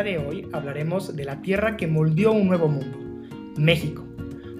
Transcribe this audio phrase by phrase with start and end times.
[0.00, 2.96] de hoy hablaremos de la tierra que moldeó un nuevo mundo,
[3.58, 4.02] México.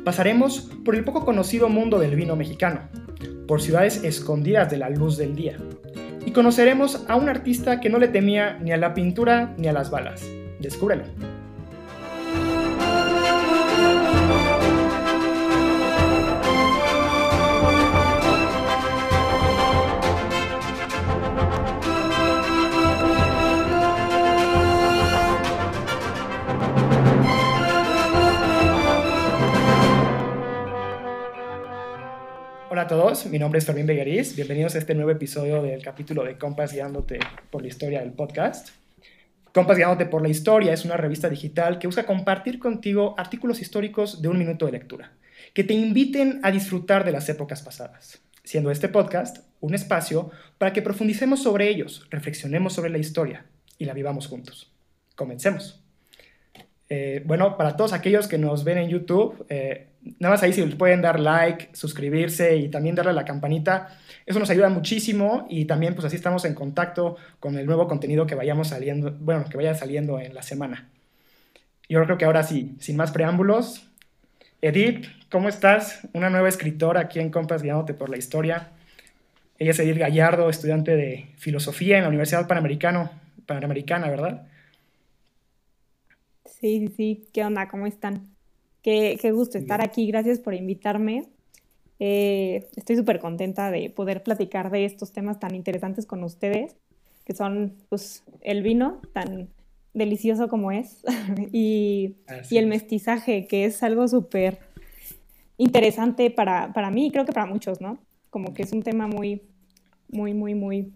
[0.05, 2.83] Pasaremos por el poco conocido mundo del vino mexicano,
[3.49, 5.57] por ciudades escondidas de la luz del día,
[6.27, 9.73] y conoceremos a un artista que no le temía ni a la pintura ni a
[9.73, 10.23] las balas.
[10.61, 11.05] Descúbrelo.
[32.83, 34.35] Hola a todos, mi nombre es Fermín Begueriz.
[34.35, 38.71] Bienvenidos a este nuevo episodio del capítulo de Compas Guiándote por la Historia del podcast.
[39.55, 44.21] Compas Guiándote por la Historia es una revista digital que busca compartir contigo artículos históricos
[44.21, 45.13] de un minuto de lectura,
[45.55, 50.73] que te inviten a disfrutar de las épocas pasadas, siendo este podcast un espacio para
[50.73, 53.47] que profundicemos sobre ellos, reflexionemos sobre la historia
[53.79, 54.73] y la vivamos juntos.
[55.15, 55.81] Comencemos.
[56.89, 59.87] Eh, bueno, para todos aquellos que nos ven en YouTube, eh,
[60.19, 64.39] nada más ahí si pueden dar like, suscribirse y también darle a la campanita, eso
[64.39, 68.35] nos ayuda muchísimo y también pues así estamos en contacto con el nuevo contenido que
[68.35, 70.89] vayamos saliendo, bueno, que vaya saliendo en la semana.
[71.89, 73.89] Yo creo que ahora sí, sin más preámbulos,
[74.61, 76.09] Edith, ¿cómo estás?
[76.13, 78.71] Una nueva escritora aquí en Compas Guiándote por la Historia.
[79.59, 83.11] Ella es Edith Gallardo, estudiante de Filosofía en la Universidad Panamericano,
[83.47, 84.47] Panamericana, ¿verdad?
[86.45, 87.29] Sí, sí.
[87.33, 87.69] ¿Qué onda?
[87.69, 88.32] ¿Cómo están?
[88.83, 90.07] Qué, qué gusto estar aquí.
[90.07, 91.29] Gracias por invitarme.
[92.01, 96.77] Eh, estoy súper contenta de poder platicar de estos temas tan interesantes con ustedes,
[97.25, 99.49] que son pues, el vino tan
[99.95, 101.05] delicioso como es
[101.53, 102.17] y,
[102.51, 104.59] y el mestizaje, que es algo súper
[105.59, 107.99] interesante para, para mí y creo que para muchos, ¿no?
[108.31, 109.43] Como que es un tema muy,
[110.09, 110.93] muy, muy, muy,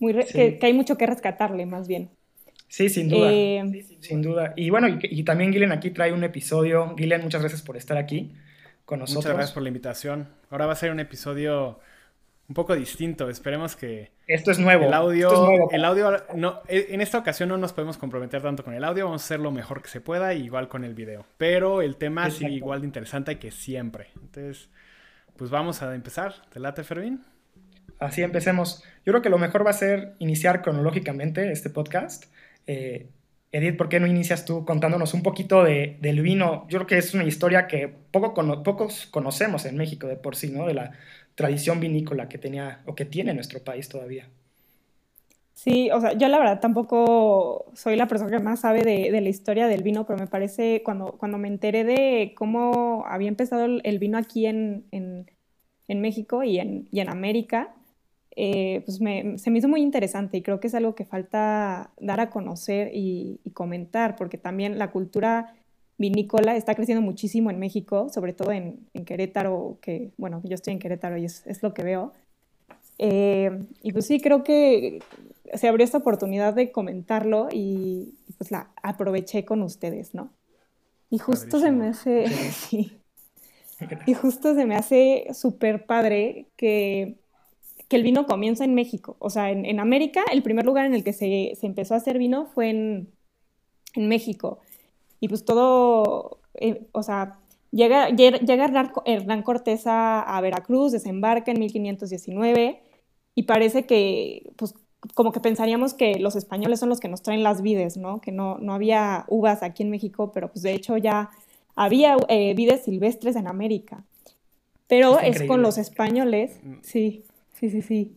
[0.00, 2.10] muy, que, que hay mucho que rescatarle más bien.
[2.70, 3.32] Sí, sin duda.
[3.32, 4.54] Eh, sin duda.
[4.56, 6.94] Y bueno, y, también Gillian aquí trae un episodio.
[6.96, 8.32] Gillian, muchas gracias por estar aquí
[8.84, 9.24] con nosotros.
[9.24, 10.28] Muchas gracias por la invitación.
[10.50, 11.80] Ahora va a ser un episodio
[12.48, 13.28] un poco distinto.
[13.28, 14.12] Esperemos que...
[14.28, 14.84] Esto es nuevo.
[14.84, 15.68] El audio, es nuevo.
[15.72, 19.06] El audio no, e, en esta ocasión no nos podemos comprometer tanto con el audio.
[19.06, 21.26] Vamos a hacer lo mejor que se pueda, igual con el video.
[21.38, 24.10] Pero el tema sigue igual de interesante que siempre.
[24.14, 24.68] Entonces,
[25.36, 26.34] pues vamos a empezar.
[26.52, 27.24] ¿Te late, Fermín?
[27.98, 28.84] Así empecemos.
[29.04, 32.26] Yo creo que lo mejor va a ser iniciar cronológicamente este podcast.
[32.66, 33.08] Eh,
[33.52, 36.66] Edith, ¿por qué no inicias tú contándonos un poquito de, del vino?
[36.68, 40.50] Yo creo que es una historia que poco pocos conocemos en México de por sí,
[40.50, 40.66] ¿no?
[40.66, 40.92] De la
[41.34, 44.28] tradición vinícola que tenía o que tiene nuestro país todavía.
[45.54, 49.28] Sí, o sea, yo la verdad tampoco soy la persona que más sabe de, la
[49.28, 53.98] historia del vino, pero me parece, cuando, cuando me enteré de cómo había empezado el,
[53.98, 54.86] vino aquí en,
[55.88, 57.74] México y en América,
[58.36, 58.98] eh, pues
[59.42, 62.90] se me hizo muy interesante y creo que es algo que falta dar a conocer
[62.94, 65.54] y, comentar, porque también la cultura
[65.98, 70.78] vinícola está creciendo muchísimo en México, sobre todo en, Querétaro, que bueno, yo estoy en
[70.78, 72.12] Querétaro y es, lo que veo.
[72.98, 75.00] Eh, y pues sí, creo que
[75.54, 80.30] se abrió esta oportunidad de comentarlo y, pues la aproveché con ustedes, ¿no?
[81.10, 82.24] Y justo se me hace,
[84.06, 87.19] y justo se me hace súper padre que
[87.90, 89.16] que el vino comienza en México.
[89.18, 92.46] O sea, en, América, el primer lugar en el que se, empezó a hacer vino
[92.46, 93.08] fue en,
[93.96, 94.60] México.
[95.18, 97.40] Y pues todo, eh, o sea,
[97.72, 98.64] llega, llega
[99.04, 102.80] Hernán Cortés a, Veracruz, desembarca en 1519
[103.34, 104.74] y parece que, pues,
[105.14, 108.20] como que pensaríamos que los españoles son los que nos traen las vides, ¿no?
[108.20, 111.30] Que no, no había uvas aquí en México, pero pues de hecho ya
[111.74, 114.04] había eh, vides silvestres en América.
[114.86, 116.74] Pero es con los españoles, mm.
[116.82, 117.24] sí,
[117.60, 118.16] Sí, sí, sí.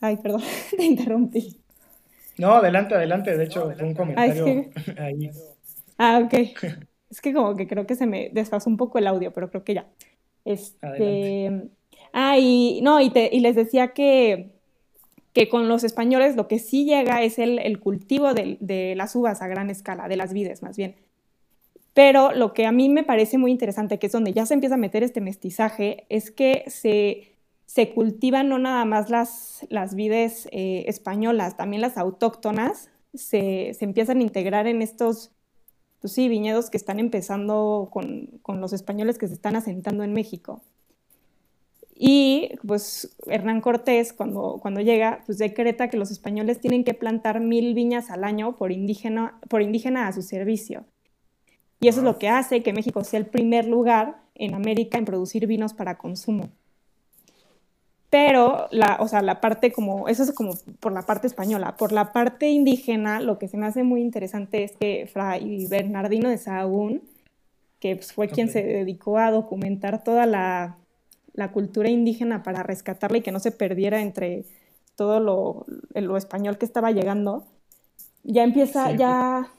[0.00, 0.42] Ay, perdón,
[0.76, 1.56] te interrumpí.
[2.36, 3.34] No, adelante, adelante.
[3.34, 4.66] De hecho, un comentario
[4.98, 5.30] ahí.
[5.98, 6.34] Ah, ok.
[7.08, 9.62] Es que como que creo que se me desfasó un poco el audio, pero creo
[9.62, 9.86] que ya.
[10.44, 11.70] Este...
[12.12, 14.50] Ah, y no, y, te, y les decía que,
[15.32, 19.14] que con los españoles lo que sí llega es el, el cultivo de, de, las
[19.14, 20.96] uvas a gran escala, de las vides más bien.
[21.94, 24.74] Pero lo que a mí me parece muy interesante, que es donde ya se empieza
[24.74, 27.35] a meter este mestizaje, es que se,
[27.76, 34.20] se cultivan no nada más las, las vides eh, españolas, también las autóctonas se, empiezan
[34.20, 35.30] a integrar en estos,
[36.00, 40.62] pues sí, viñedos que están empezando con, los españoles que se están asentando en México.
[41.94, 47.40] Y pues Hernán Cortés, cuando, cuando llega, pues decreta que los españoles tienen que plantar
[47.40, 50.86] mil viñas al año por indígena, por indígena a su servicio.
[51.80, 55.04] Y eso es lo que hace que México sea el primer lugar en América en
[55.04, 56.48] producir vinos para consumo.
[58.10, 61.76] Pero, la, o sea, la parte como, eso es como por la parte española.
[61.76, 66.28] Por la parte indígena, lo que se me hace muy interesante es que Fray Bernardino
[66.28, 67.02] de Sahagún,
[67.80, 70.76] que pues, fue quien se dedicó a documentar toda la,
[71.34, 74.44] la, cultura indígena para rescatarla y que no se perdiera entre
[74.94, 77.44] todo lo, lo español que estaba llegando,
[78.22, 79.50] ya empieza, ya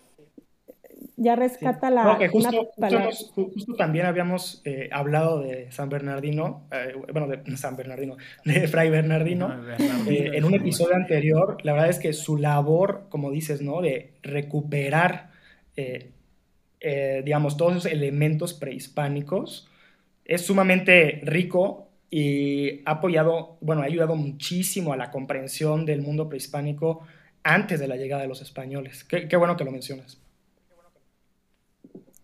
[1.19, 2.16] ya rescata la...
[2.30, 2.69] justo,
[3.34, 8.92] justo, también habíamos eh, hablado de San Bernardino, eh, bueno, de San Bernardino, de Fray
[8.92, 9.52] Bernardino,
[10.08, 11.58] eh, en un episodio anterior.
[11.64, 13.81] La verdad es que su labor, como dices, ¿no?
[13.81, 15.31] De recuperar,
[17.25, 19.68] digamos, todos esos elementos prehispánicos
[20.24, 26.30] es sumamente rico y ha apoyado, bueno, ha ayudado muchísimo a la comprensión del mundo
[26.30, 27.02] prehispánico
[27.42, 29.04] antes de la llegada de los españoles.
[29.04, 30.19] qué bueno que lo mencionas.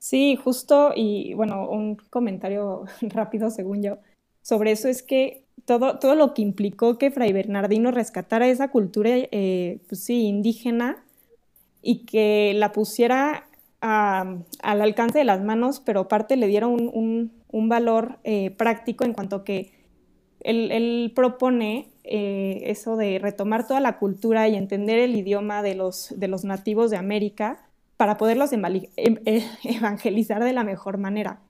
[0.03, 4.00] Sí, justo, y bueno, un comentario rápido según yo
[4.41, 9.11] sobre eso es que todo, todo lo que implicó que Fray Bernardino rescatara esa cultura,
[9.13, 11.05] eh, pues sí, indígena
[11.81, 13.47] y que la pusiera
[13.79, 19.45] al alcance de las manos, pero aparte le diera un, valor eh, práctico en cuanto
[19.45, 19.71] que
[20.41, 26.13] él, propone eh, eso de retomar toda la cultura y entender el idioma de los,
[26.17, 28.63] de los nativos de América para poderlos em,
[28.95, 31.42] eh, evangelizar de la mejor manera.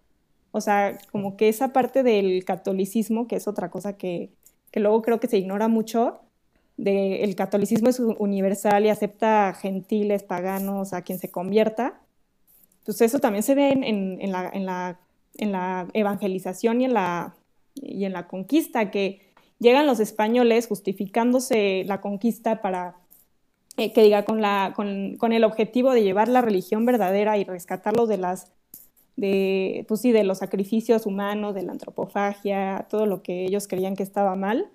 [0.52, 4.32] O sea, como que esa parte del catolicismo, que es otra cosa que,
[4.76, 6.20] luego creo que se ignora mucho,
[6.78, 12.02] de el catolicismo es universal y acepta gentiles, paganos, a quien se convierta,
[12.86, 17.36] pues eso también se ve en, la, en la, evangelización y en la,
[17.76, 19.22] y en la conquista, que
[19.60, 22.98] llegan los españoles justificándose la conquista para
[23.78, 28.08] eh, que diga, con, la, con, el objetivo de llevar la religión verdadera y rescatarlos
[28.08, 28.52] de las,
[29.16, 33.96] de, pues sí, de los sacrificios humanos, de la antropofagia, todo lo que ellos creían
[33.96, 34.70] que estaba mal.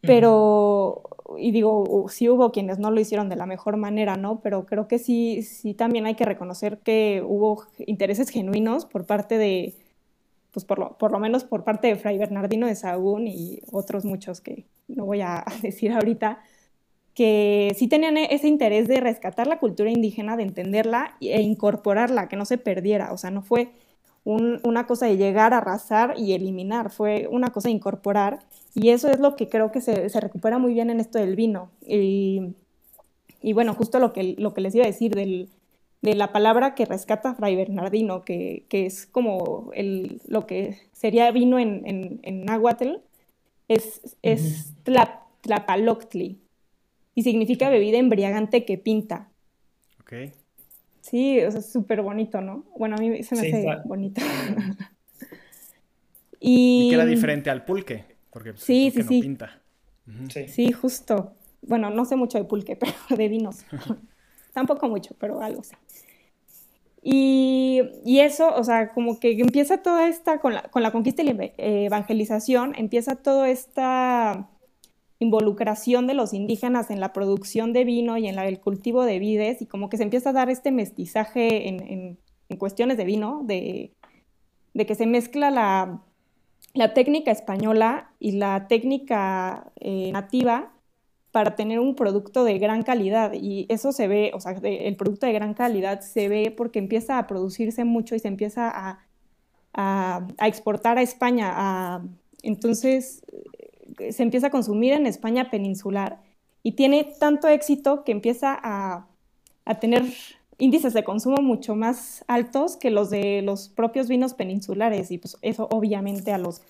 [0.00, 1.02] Pero,
[1.38, 4.40] y digo, sí hubo quienes no lo hicieron de la mejor manera, ¿no?
[4.40, 9.38] Pero creo que sí, sí también hay que reconocer que hubo intereses genuinos por parte
[9.38, 9.76] de,
[10.52, 14.04] pues por lo, por lo menos por parte de Fray Bernardino de Sahagún y otros
[14.04, 16.42] muchos que no voy a decir ahorita,
[17.14, 22.28] que sí tenían e-, ese interés de rescatar la cultura indígena, de entenderla e incorporarla,
[22.28, 23.12] que no se perdiera.
[23.12, 23.72] O sea, no fue
[24.24, 28.38] una cosa de llegar, arrasar y eliminar, fue una cosa de incorporar.
[28.74, 31.70] Y eso es lo que creo que se, recupera muy bien en esto del vino.
[31.82, 32.54] Y,
[33.52, 37.34] bueno, justo lo que, lo que les iba a decir de la palabra que rescata
[37.34, 42.98] Fray Bernardino, que, es como el, lo que sería vino en, en, en náhuatl,
[43.68, 44.74] es, es
[45.42, 46.41] tlapaloctli,
[47.14, 49.28] y significa bebida embriagante que pinta.
[50.00, 50.12] Ok.
[51.00, 52.64] Sí, o sea, súper bonito, ¿no?
[52.76, 54.20] Bueno, a mí se me hace bonito.
[56.40, 56.88] y...
[56.88, 59.20] que era diferente al pulque, porque pues, sí, sí, sí.
[59.20, 59.60] pinta.
[60.48, 60.72] sí.
[60.72, 61.34] justo.
[61.62, 63.64] Bueno, no sé mucho de pulque, pero de vinos.
[64.52, 65.76] Tampoco mucho, pero algo sé.
[67.04, 71.22] Y, y, eso, o sea, como que empieza toda esta, con la, con la conquista
[71.22, 74.48] y la evangelización, empieza toda esta
[75.22, 79.62] involucración de los indígenas en la producción de vino y en el cultivo de vides
[79.62, 82.18] y como que se empieza a dar este mestizaje en,
[82.58, 83.94] cuestiones de vino, de,
[84.74, 90.72] que se mezcla la, técnica española y la técnica eh, nativa
[91.32, 93.32] para tener un producto de gran calidad.
[93.32, 97.18] Y eso se ve, o sea, el producto de gran calidad se ve porque empieza
[97.18, 98.98] a producirse mucho y se empieza a,
[100.46, 102.02] exportar a España.
[102.42, 103.24] entonces,
[104.10, 106.20] se empieza a consumir en España peninsular
[106.62, 109.06] y tiene tanto éxito que empieza a,
[109.80, 110.02] tener
[110.58, 115.36] índices de consumo mucho más altos que los de los propios vinos peninsulares y pues
[115.42, 116.62] eso obviamente a los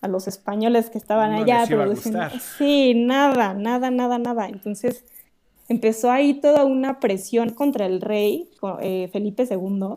[0.00, 2.28] a los españoles que estaban allá produciendo.
[2.58, 4.48] Sí, nada, nada, nada, nada.
[4.48, 5.04] Entonces
[5.68, 9.96] empezó ahí toda una presión contra el rey eh, Felipe II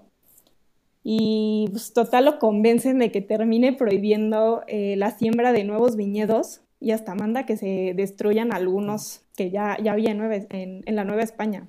[1.10, 6.60] y pues, total lo convencen de que termine prohibiendo eh, la siembra de nuevos viñedos
[6.82, 11.24] y hasta manda que se destruyan algunos que ya, ya había en, en, la Nueva
[11.24, 11.66] España.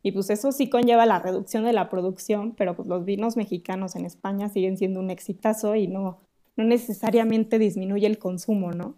[0.00, 3.96] Y pues eso sí conlleva la reducción de la producción, pero pues los vinos mexicanos
[3.96, 6.20] en España siguen siendo un exitazo y no,
[6.56, 8.94] no necesariamente disminuye el consumo, ¿no?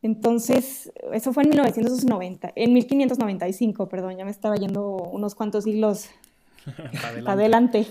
[0.00, 6.08] Entonces, eso fue en 1990, en 1595, perdón, ya me estaba yendo unos cuantos siglos
[7.26, 7.86] adelante.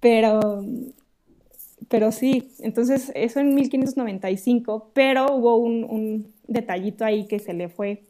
[0.00, 0.64] Pero,
[1.88, 8.04] pero sí, entonces eso en 1595, pero hubo un, detallito ahí que se le fue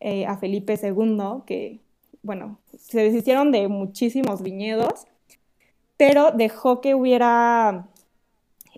[0.00, 1.80] eh, a Felipe II, que,
[2.22, 5.06] bueno, se deshicieron de muchísimos viñedos,
[5.96, 7.86] pero dejó que hubiera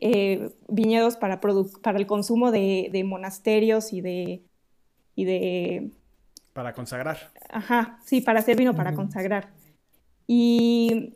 [0.00, 4.42] eh, viñedos para, para el consumo de, monasterios y de,
[5.16, 5.90] y de...
[6.58, 7.30] Para consagrar.
[7.50, 9.50] Ajá, sí, para hacer vino para consagrar.
[10.26, 11.14] Y,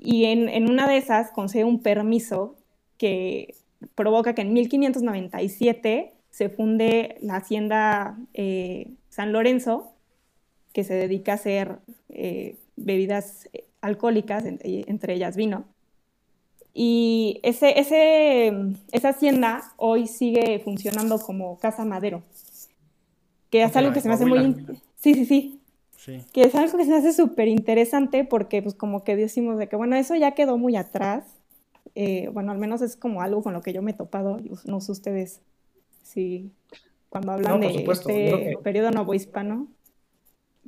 [0.00, 2.56] en, una de esas concede un permiso
[2.98, 3.54] que
[3.94, 9.92] provoca que en 1597 se funde la hacienda eh, San Lorenzo,
[10.72, 11.78] que se dedica a hacer
[12.08, 13.48] eh, bebidas
[13.82, 15.66] alcohólicas, entre ellas vino.
[16.74, 18.52] Y ese, ese,
[18.90, 22.24] esa hacienda hoy sigue funcionando como Casa Madero,
[23.50, 24.56] que es algo que se me hace muy...
[24.96, 25.60] Sí, sí, sí.
[25.96, 26.24] Sí.
[26.32, 29.68] Que es algo que se me hace súper interesante porque pues como que decimos de
[29.68, 31.24] que bueno, eso ya quedó muy atrás.
[31.94, 34.40] Eh, bueno, al menos es como algo con lo que yo me he topado.
[34.64, 35.40] No sé ustedes
[36.02, 36.50] si
[37.10, 39.68] cuando hablan de este periodo novohispano.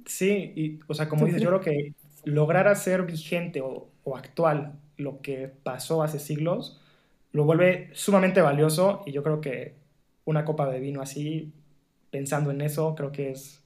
[0.04, 4.74] Sí, y o sea, como dices, yo creo que lograr hacer vigente o, o actual
[4.96, 6.80] lo que pasó hace siglos,
[7.32, 9.74] lo vuelve sumamente valioso y yo creo que
[10.24, 11.52] una copa de vino así,
[12.12, 13.61] pensando en eso, creo que es,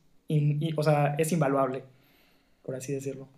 [0.76, 1.85] o sea, es invaluable,
[2.62, 3.29] por así decirlo.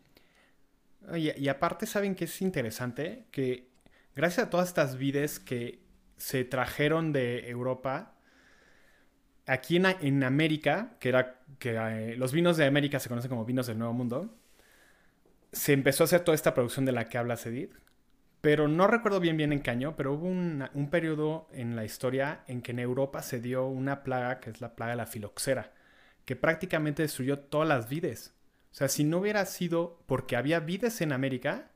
[1.16, 3.24] y aparte, ¿saben que es interesante?
[3.32, 3.66] Que
[4.14, 5.80] gracias a todas estas vides que
[6.18, 8.14] se trajeron de Europa,
[9.46, 13.44] aquí en, en América, que era que eh, los vinos de América se conocen como
[13.44, 14.34] vinos del Nuevo Mundo,
[15.52, 17.70] se empezó a hacer toda esta producción de la que habla Cedid.
[18.40, 22.44] Pero no recuerdo bien bien en qué año, pero hubo un periodo en la historia
[22.46, 25.72] en que en Europa se dio una plaga, que es la plaga de la filoxera,
[26.24, 28.34] que prácticamente destruyó todas las vides.
[28.70, 31.70] O sea, si no hubiera sido porque había vides en América,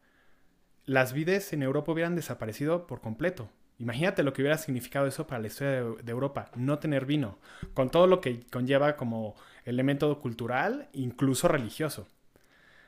[0.84, 3.50] las vides en Europa hubieran desaparecido por completo.
[3.78, 7.38] Imagínate lo que hubiera significado eso para la historia de, de, Europa, no tener vino,
[7.74, 12.06] con todo lo que conlleva como elemento cultural, incluso religioso.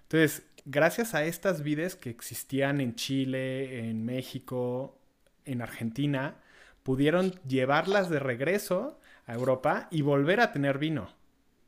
[0.02, 4.98] Entonces, gracias a estas vides que existían en Chile, en México,
[5.44, 6.36] en Argentina,
[6.82, 11.08] pudieron llevarlas de regreso a Europa y volver a tener vino.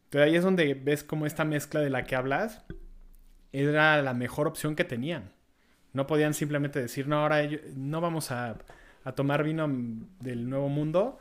[0.04, 2.64] Entonces ahí es donde ves como esta mezcla de la que hablas
[3.52, 5.32] era la mejor opción que tenían.
[5.92, 8.58] No podían simplemente decir, no, ahora no vamos a,
[9.04, 9.66] a tomar vino
[10.20, 11.18] del Nuevo Mundo,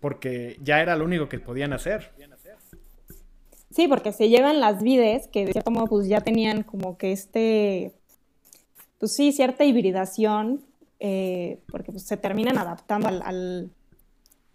[0.00, 2.12] porque ya era lo único que podían hacer.
[3.76, 7.92] Sí, porque se llevan las vides, que de cierto pues ya tenían como que este,
[8.98, 10.64] pues sí, cierta hibridación,
[10.98, 13.70] eh, porque pues, se terminan adaptando al,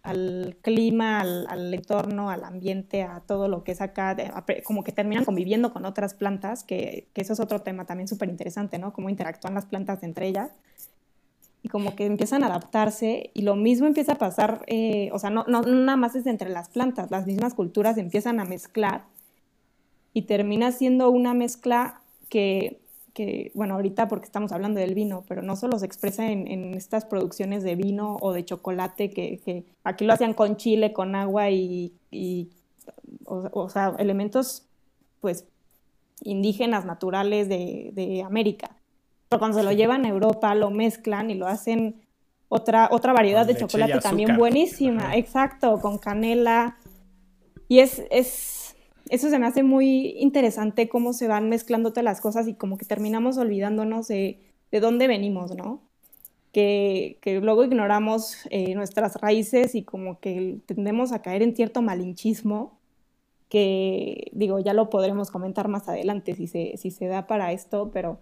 [0.02, 4.16] al, clima, al, entorno, al ambiente, a todo lo que es acá,
[4.64, 8.28] como que terminan conviviendo con otras plantas, que, que eso es otro tema también súper
[8.28, 8.92] interesante, ¿no?
[8.92, 10.50] Cómo interactúan las plantas entre ellas
[11.62, 15.30] y como que empiezan a adaptarse y lo mismo empieza a pasar, eh, o sea,
[15.30, 19.04] no, no, nada más es entre las plantas, las mismas culturas empiezan a mezclar
[20.12, 22.80] y termina siendo una mezcla que,
[23.54, 27.62] bueno, ahorita porque estamos hablando del vino, pero no solo se expresa en, estas producciones
[27.62, 31.92] de vino o de chocolate, que, aquí lo hacían con chile, con agua y,
[33.24, 34.66] o, sea, elementos
[35.20, 35.44] pues
[36.22, 38.81] indígenas, naturales de América
[39.32, 42.02] pero cuando se lo llevan a Europa, lo mezclan y lo hacen
[42.48, 46.76] otra, otra variedad de chocolate también buenísima, exacto, con canela.
[47.66, 48.76] Y es, es,
[49.08, 52.76] eso se me hace muy interesante cómo se van mezclando todas las cosas y como
[52.76, 54.38] que terminamos olvidándonos de,
[54.70, 55.80] de dónde venimos, ¿no?
[56.52, 61.80] Que, que luego ignoramos eh, nuestras raíces y como que tendemos a caer en cierto
[61.80, 62.78] malinchismo
[63.48, 67.90] que digo, ya lo podremos comentar más adelante si se, si se da para esto,
[67.92, 68.18] pero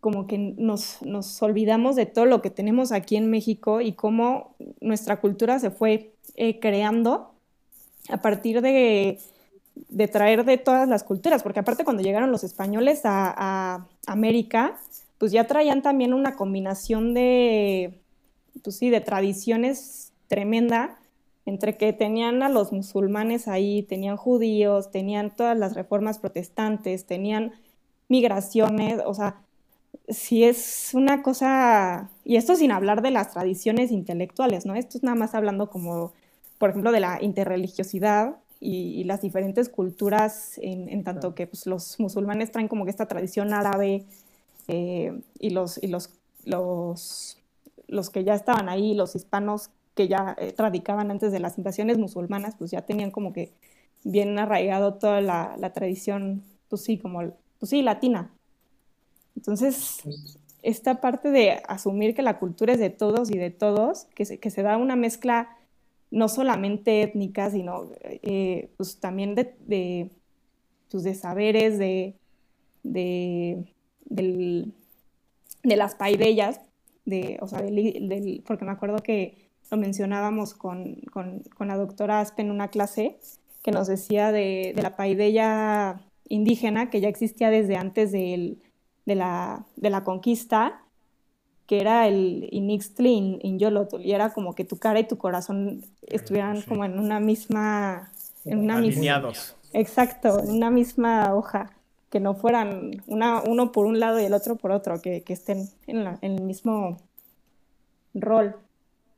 [0.00, 4.54] como que nos, nos, olvidamos de todo lo que tenemos aquí en México y cómo
[4.80, 7.32] nuestra cultura se fue eh, creando
[8.08, 9.18] a partir de,
[9.88, 14.78] de, traer de todas las culturas, porque aparte cuando llegaron los españoles a, América,
[15.18, 18.00] pues ya traían también una combinación de,
[18.62, 20.98] pues sí, de tradiciones tremenda,
[21.44, 27.52] entre que tenían a los musulmanes ahí, tenían judíos, tenían todas las reformas protestantes, tenían
[28.08, 29.42] migraciones, o sea,
[30.08, 34.74] sí es una cosa, y esto sin hablar de las tradiciones intelectuales, ¿no?
[34.74, 36.12] Esto es nada más hablando como,
[36.58, 42.50] por ejemplo, de la interreligiosidad y, las diferentes culturas, en, tanto que pues, los musulmanes
[42.50, 44.06] traen como que esta tradición árabe
[44.68, 46.10] eh, y, los, y los,
[46.44, 47.38] los,
[47.86, 51.98] los que ya estaban ahí, los hispanos que ya eh, radicaban antes de las invasiones
[51.98, 53.52] musulmanas, pues ya tenían como que
[54.04, 57.20] bien arraigado toda la, la tradición, pues sí, como,
[57.58, 58.32] pues sí, latina,
[59.38, 60.02] entonces,
[60.64, 64.40] esta parte de asumir que la cultura es de todos y de todos, que se,
[64.40, 65.56] que se da una mezcla
[66.10, 70.10] no solamente étnica, sino eh, pues también de, de,
[70.90, 72.16] pues de saberes, de,
[72.82, 73.62] de,
[74.06, 76.60] de las paidillas,
[77.04, 82.20] de, o sea, del, porque me acuerdo que lo mencionábamos con, con, con, la doctora
[82.20, 83.20] Aspen en una clase,
[83.62, 88.10] que nos decía de, de la paideya indígena que ya existía desde antes
[89.08, 90.82] de, la, de la conquista,
[91.66, 95.82] que era el Inixtli in Yolotl, y era como que tu cara y tu corazón
[96.06, 98.12] estuvieran como en una misma...
[98.44, 99.56] En una Alineados.
[99.72, 101.70] exacto, en una misma hoja,
[102.10, 105.32] que no fueran una, uno por un lado y el otro por otro, que, que
[105.32, 106.98] estén en, en, el mismo
[108.12, 108.56] rol.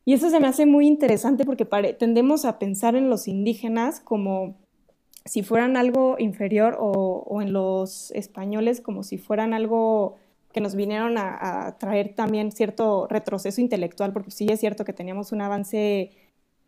[0.04, 4.54] Y eso se me hace muy interesante porque tendemos a pensar en los indígenas como
[5.24, 10.18] si fueran algo inferior o, en los españoles como si fueran algo
[10.52, 15.30] que nos vinieron a, traer también cierto retroceso intelectual, porque sí es cierto que teníamos
[15.32, 16.10] un avance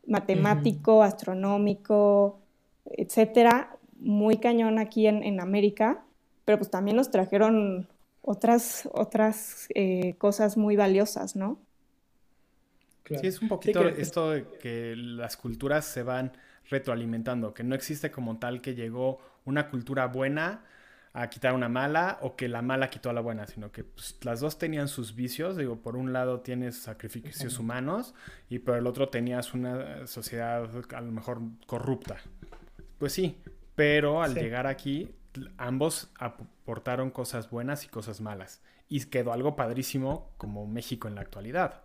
[0.07, 2.39] matemático, astronómico,
[2.85, 6.05] etcétera, muy cañón aquí en, América,
[6.45, 7.89] pero pues también nos trajeron
[8.21, 11.59] otras, otras eh, cosas muy valiosas, ¿no?
[13.05, 16.33] Sí, es un poquito esto de que las culturas se van
[16.71, 20.65] retroalimentando, que no existe como tal que llegó una cultura buena
[21.15, 24.17] a quitar una mala o que la mala quitó a la buena, sino que pues,
[24.23, 25.57] las dos tenían sus vicios.
[25.57, 28.15] Digo, por un lado tienes sacrificios humanos
[28.49, 32.17] y por el otro tenías una sociedad a lo mejor corrupta.
[32.99, 33.39] Pues sí,
[33.75, 35.15] pero al llegar aquí
[35.59, 38.63] ambos aportaron cosas buenas y cosas malas.
[38.89, 41.83] Y quedó algo padrísimo como México en la actualidad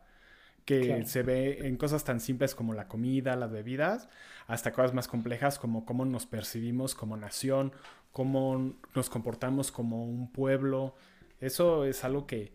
[0.68, 4.10] que se ve en cosas tan simples como la comida, las bebidas,
[4.48, 7.72] hasta cosas más complejas como cómo nos percibimos como nación,
[8.12, 10.94] cómo nos comportamos como un pueblo.
[11.40, 12.54] Eso es algo que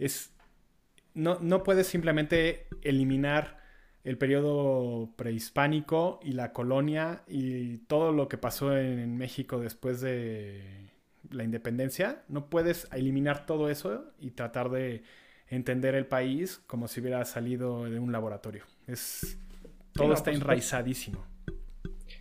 [0.00, 0.32] es...
[1.14, 3.60] No, no puedes simplemente eliminar
[4.02, 10.90] el periodo prehispánico y la colonia y todo lo que pasó en México después de
[11.30, 12.24] la independencia.
[12.26, 15.04] No puedes eliminar todo eso y tratar de
[15.48, 18.64] entender el país como si hubiera salido de un laboratorio.
[18.86, 19.38] Es,
[19.92, 21.24] todo está enraizadísimo.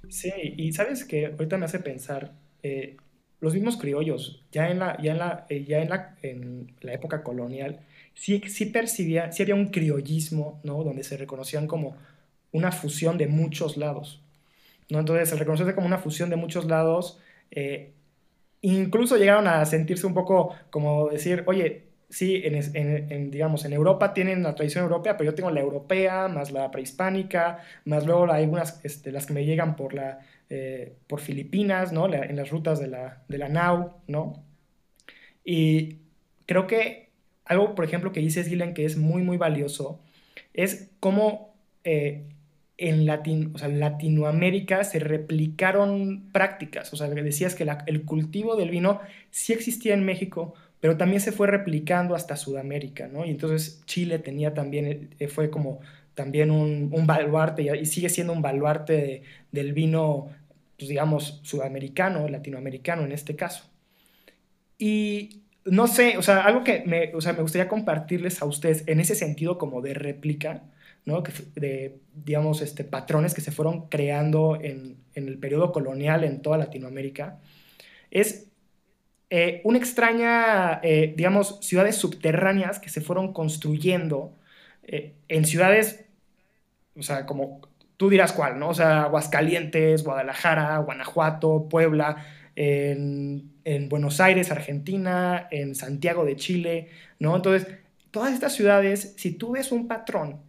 [0.09, 2.97] Sí, y sabes que ahorita me hace pensar, eh,
[3.39, 6.93] los mismos criollos, ya en la, ya en la, eh, ya en la, en la
[6.93, 7.81] época colonial,
[8.13, 10.83] sí, sí percibía, sí había un criollismo, ¿no?
[10.83, 11.97] Donde se reconocían como
[12.51, 14.21] una fusión de muchos lados,
[14.89, 14.99] ¿no?
[14.99, 17.19] Entonces, se reconoció como una fusión de muchos lados,
[17.51, 17.91] eh,
[18.61, 24.43] incluso llegaron a sentirse un poco como decir, oye, sí, en, digamos, en Europa tienen
[24.43, 28.79] la tradición europea, pero yo tengo la europea, más la prehispánica, más luego hay algunas,
[28.85, 32.05] este, las que me llegan por, la, eh, por Filipinas, ¿no?
[32.13, 34.43] en las rutas de la, de la NAU, ¿no?
[35.43, 36.01] Y
[36.45, 37.09] creo que
[37.45, 39.99] algo, por ejemplo, que dice Gillian que es muy, muy valioso,
[40.53, 42.29] es cómo eh,
[42.77, 46.91] en Latinoamérica se replicaron prácticas.
[46.93, 51.31] O sea, decías que el cultivo del vino sí existía en México, pero también se
[51.31, 53.25] fue replicando hasta Sudamérica, ¿no?
[53.25, 55.79] Y entonces Chile tenía también, eh, fue como
[56.13, 60.29] también un, un baluarte y, sigue siendo un baluarte del vino,
[60.77, 63.63] pues digamos, sudamericano, latinoamericano en este caso.
[64.77, 68.83] Y no sé, o sea, algo que me, o sea, me gustaría compartirles a ustedes
[68.87, 70.63] en ese sentido como de réplica,
[71.05, 71.23] ¿no?
[71.55, 76.57] de, digamos, este, patrones que se fueron creando en, en el periodo colonial en toda
[76.57, 77.39] Latinoamérica,
[78.11, 78.47] es
[79.35, 84.37] eh, una extraña, eh, digamos, ciudades subterráneas que se fueron construyendo
[84.83, 86.05] eh, en ciudades,
[86.95, 87.61] o sea, como
[87.97, 88.69] tú dirás cuál, ¿no?
[88.69, 92.23] O sea, Aguascalientes, Guadalajara, Guanajuato, Puebla,
[92.55, 93.49] en,
[93.89, 97.35] Buenos Aires, Argentina, en Santiago de Chile, ¿no?
[97.35, 97.67] Entonces,
[98.11, 100.41] todas estas ciudades, si tú ves un patrón,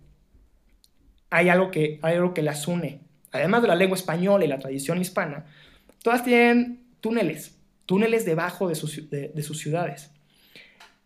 [1.34, 3.00] hay algo que, algo que las une.
[3.32, 5.46] Además de la lengua española y la tradición hispana,
[6.00, 10.12] todas tienen túneles, túneles debajo de sus, de, sus ciudades.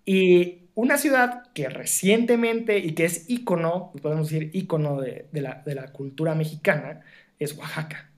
[0.04, 5.62] Y una ciudad que recientemente y que es ícono, podemos decir ícono de, de, la,
[5.64, 7.00] de, la, cultura mexicana,
[7.38, 8.10] es Oaxaca.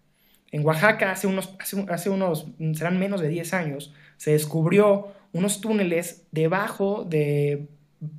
[0.50, 6.26] En Oaxaca hace unos, hace, unos, serán menos de 10 años, se descubrió unos túneles
[6.32, 7.68] debajo de,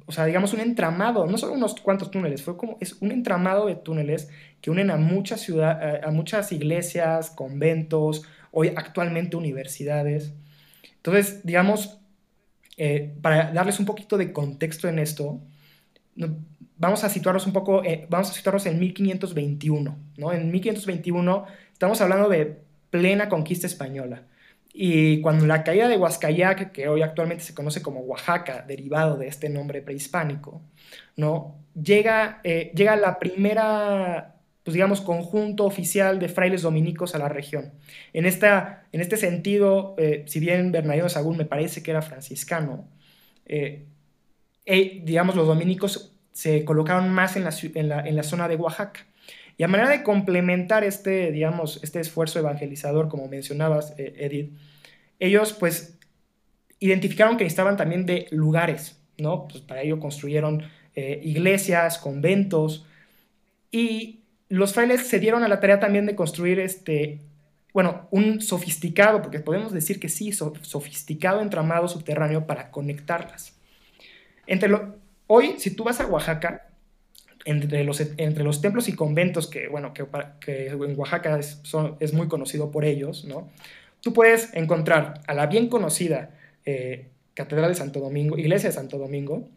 [0.05, 3.67] o sea, digamos un entramado, no solo unos cuantos túneles, fue como, es un entramado
[3.67, 4.29] de túneles
[4.61, 10.33] que unen a muchas, ciudad, a muchas iglesias, conventos, hoy actualmente universidades.
[10.97, 11.99] Entonces, digamos,
[12.77, 15.39] eh, para darles un poquito de contexto en esto,
[16.77, 20.33] vamos a situarnos un poco, eh, vamos a situarnos en 1521, ¿no?
[20.33, 24.23] En 1521 estamos hablando de plena conquista española.
[24.73, 29.27] Y cuando la caída de Huascayac, que hoy actualmente se conoce como Oaxaca, derivado de
[29.27, 30.61] este nombre prehispánico,
[31.17, 31.57] ¿no?
[31.75, 37.73] llega, eh, llega la primera pues digamos, conjunto oficial de frailes dominicos a la región.
[38.13, 42.87] En, esta, en este sentido, eh, si bien Bernardino Sagún me parece que era franciscano,
[43.47, 43.85] eh,
[44.65, 47.51] eh, digamos, los dominicos se colocaron más en la,
[48.07, 49.05] en la, zona de Oaxaca.
[49.61, 54.57] Y a manera de complementar este, digamos, este esfuerzo evangelizador, como mencionabas, eh, Edith,
[55.19, 55.99] ellos pues
[56.79, 59.47] identificaron que necesitaban también de lugares, ¿no?
[59.47, 60.63] Pues para ello construyeron
[60.95, 62.87] eh, iglesias, conventos,
[63.69, 67.21] y los frailes se dieron a la tarea también de construir este,
[67.71, 73.55] bueno, un sofisticado, porque podemos decir que sí, sofisticado entramado subterráneo para conectarlas.
[74.47, 74.95] Entre lo,
[75.27, 76.70] hoy, si tú vas a Oaxaca,
[77.45, 81.61] entre los, entre los templos y conventos, que, bueno, que, en Oaxaca es,
[81.99, 83.49] es, muy conocido por ellos, ¿no?
[84.01, 86.31] Tú puedes encontrar a la bien conocida
[86.65, 89.47] eh, Catedral de Santo Domingo, Iglesia de Santo Domingo,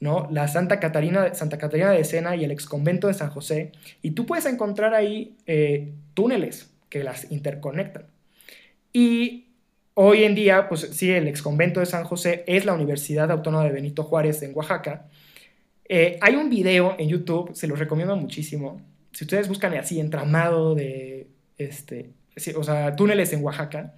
[0.00, 0.28] ¿no?
[0.30, 3.72] La Santa Catarina, Santa Catarina de Sena y el exconvento de San José,
[4.02, 8.06] y tú puedes encontrar ahí eh, túneles que las interconectan.
[8.92, 9.46] Y
[9.94, 13.72] hoy en día, pues sí, el exconvento de San José es la Universidad Autónoma de
[13.72, 15.06] Benito Juárez en Oaxaca.
[15.92, 18.80] Eh, hay un video en YouTube, se los recomiendo muchísimo.
[19.10, 21.26] Si ustedes buscan así entramado de,
[21.58, 22.12] este,
[22.54, 23.96] o sea, túneles en Oaxaca,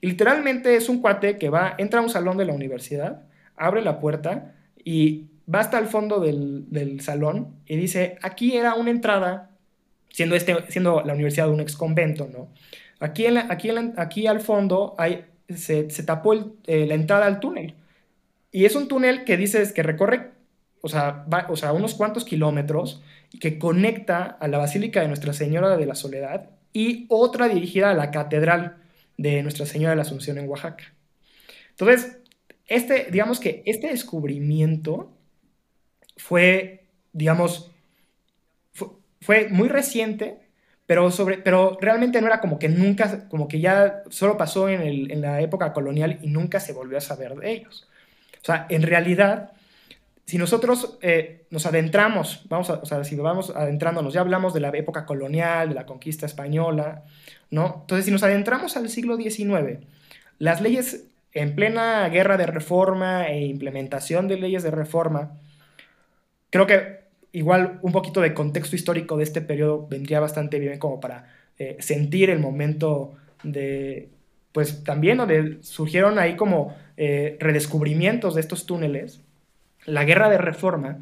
[0.00, 3.22] literalmente es un cuate que va, entra a un salón de la universidad,
[3.54, 8.90] abre la puerta y va hasta el fondo del, salón y dice, aquí era una
[8.90, 9.52] entrada,
[10.10, 12.48] siendo, este, siendo la universidad un ex convento, ¿no?
[12.98, 15.24] Aquí, en aquí, aquí al fondo hay,
[15.54, 17.76] se, tapó eh, la entrada al túnel.
[18.50, 20.37] Y es un túnel que dices que recorre,
[20.80, 23.02] o sea, o sea, unos cuantos kilómetros
[23.40, 27.94] que conecta a la Basílica de Nuestra Señora de la Soledad y otra dirigida a
[27.94, 28.76] la Catedral
[29.16, 30.84] de Nuestra Señora de la Asunción en Oaxaca.
[31.70, 32.18] Entonces,
[32.66, 35.12] este, digamos que este descubrimiento
[36.16, 37.70] fue, digamos,
[39.20, 40.38] fue, muy reciente,
[40.86, 44.80] pero, sobre, pero realmente no era como que nunca, como que ya solo pasó en,
[44.80, 47.88] el, en la época colonial y nunca se volvió a saber de ellos.
[48.42, 49.52] O sea, en realidad,
[50.28, 54.60] si nosotros eh, nos adentramos, vamos a, o sea, si vamos adentrándonos, ya hablamos de
[54.60, 57.04] la época colonial, de la conquista española,
[57.50, 57.78] ¿no?
[57.80, 59.78] Entonces, si nos adentramos al siglo XIX,
[60.38, 65.32] las leyes en plena guerra de reforma e implementación de leyes de reforma,
[66.50, 71.00] creo que igual un poquito de contexto histórico de este periodo vendría bastante bien como
[71.00, 73.14] para eh, sentir el momento
[73.44, 74.10] de,
[74.52, 79.22] pues también donde surgieron ahí como eh, redescubrimientos de estos túneles.
[79.88, 80.98] La guerra de reforma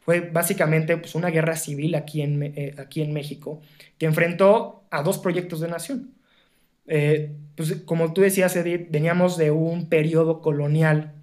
[0.00, 3.60] fue básicamente pues, una guerra civil aquí en, eh, aquí en México
[3.98, 6.12] que enfrentó a dos proyectos de nación.
[7.56, 11.14] pues como tú decías, Edith, veníamos de un periodo colonial,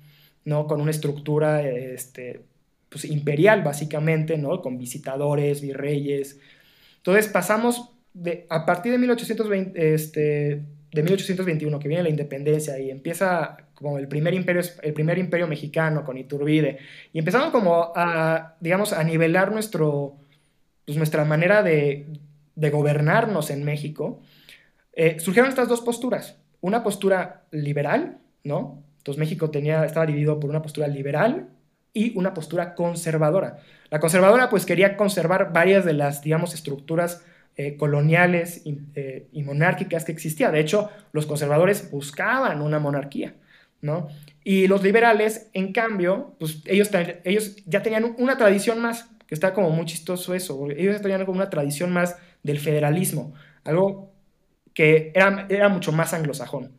[0.45, 0.67] ¿no?
[0.67, 2.41] Con una estructura este,
[2.89, 4.61] pues, imperial, básicamente, ¿no?
[4.61, 6.39] Con visitadores, virreyes.
[6.97, 10.61] Entonces pasamos de, a partir de 1820, este,
[10.93, 15.47] de 1821, que viene la independencia y empieza como el primer imperio, el primer imperio
[15.47, 16.77] mexicano con Iturbide,
[17.11, 20.15] y empezamos como a, digamos, a nivelar nuestro,
[20.85, 22.05] pues nuestra manera de,
[22.55, 24.21] de gobernarnos en México,
[24.93, 26.37] eh, surgieron estas dos posturas.
[26.61, 28.83] Una postura liberal, ¿no?
[28.99, 31.49] Entonces México tenía, estaba dividido por una postura liberal
[31.91, 33.57] y una postura conservadora.
[33.89, 37.23] La conservadora pues quería conservar varias de las, digamos, estructuras
[37.55, 38.63] eh, coloniales
[38.95, 40.51] eh, y, monárquicas que existía.
[40.51, 43.35] De hecho, los conservadores buscaban una monarquía,
[43.81, 44.07] ¿no?
[44.43, 46.89] Y los liberales, en cambio, pues ellos,
[47.23, 51.37] ellos ya tenían una tradición más, que está como muy chistoso eso, ellos tenían como
[51.37, 54.11] una tradición más del federalismo, algo
[54.73, 56.71] que era, era mucho más anglosajón.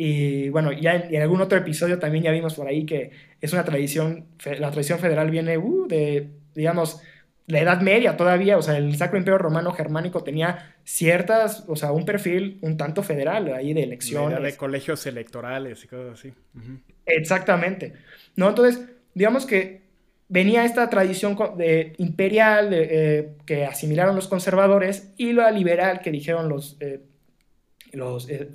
[0.00, 3.10] Y bueno, ya en, algún otro episodio también ya vimos por ahí que
[3.40, 4.26] es una tradición,
[4.58, 7.00] la tradición federal viene uh, de, digamos,
[7.48, 11.92] la Edad Media todavía, o sea, el Sacro Imperio Romano Germánico tenía ciertas, o sea,
[11.92, 14.42] un perfil un tanto federal ahí de elecciones.
[14.42, 16.34] de colegios electorales y cosas así.
[17.06, 17.94] Exactamente.
[18.36, 18.50] ¿No?
[18.50, 19.80] Entonces, digamos que
[20.28, 26.50] venía esta tradición de, imperial eh, que asimilaron los conservadores y la liberal que dijeron
[26.50, 27.00] los eh,
[27.92, 28.50] los, eh,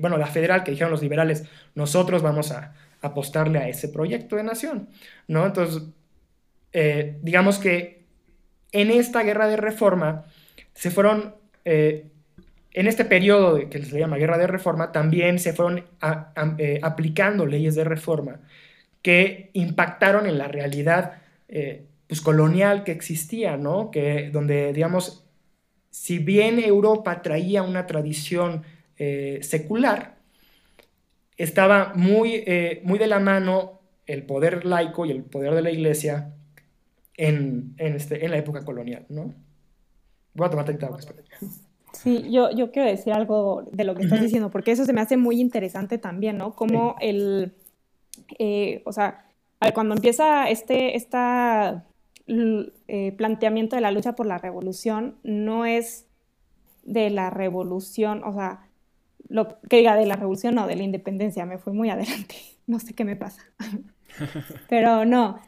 [0.00, 4.44] bueno, la federal que dijeron los liberales, nosotros vamos a apostarle a ese proyecto de
[4.44, 4.88] nación,
[5.26, 5.44] ¿no?
[5.44, 5.82] Entonces,
[7.22, 7.95] digamos que
[8.80, 10.24] en esta guerra de reforma
[10.74, 11.34] se fueron,
[11.64, 12.06] eh,
[12.72, 15.84] en este periodo que se llama guerra de reforma, también se fueron
[16.82, 18.40] aplicando leyes de reforma
[19.02, 21.22] que impactaron en la realidad
[22.06, 23.90] pues, colonial que existía, ¿no?
[23.90, 25.26] Que donde, digamos,
[25.96, 28.64] si bien Europa traía una tradición
[28.98, 30.16] eh, secular,
[31.38, 35.70] estaba muy, eh, muy de la mano el poder laico y el poder de la
[35.70, 36.34] iglesia
[37.16, 39.34] en, este, en la época colonial, ¿no?
[40.34, 40.98] Voy a tomar agua,
[41.92, 45.00] Sí, yo, yo quiero decir algo de lo que estás diciendo, porque eso se me
[45.00, 46.54] hace muy interesante también, ¿no?
[46.54, 47.54] Como el,
[48.38, 49.24] eh, o sea,
[49.72, 51.86] cuando empieza este esta,
[52.26, 56.06] eh, planteamiento de la lucha por la revolución, no es
[56.84, 58.68] de la revolución, o sea,
[59.28, 62.78] lo que diga de la revolución, no, de la independencia, me fui muy adelante, no
[62.78, 63.42] sé qué me pasa.
[64.68, 65.40] Pero no,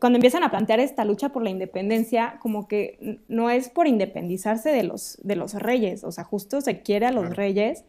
[0.00, 4.70] cuando empiezan a plantear esta lucha por la independencia, como que no es por independizarse
[4.70, 7.84] de los, de los reyes, o sea, justo se quiere a los reyes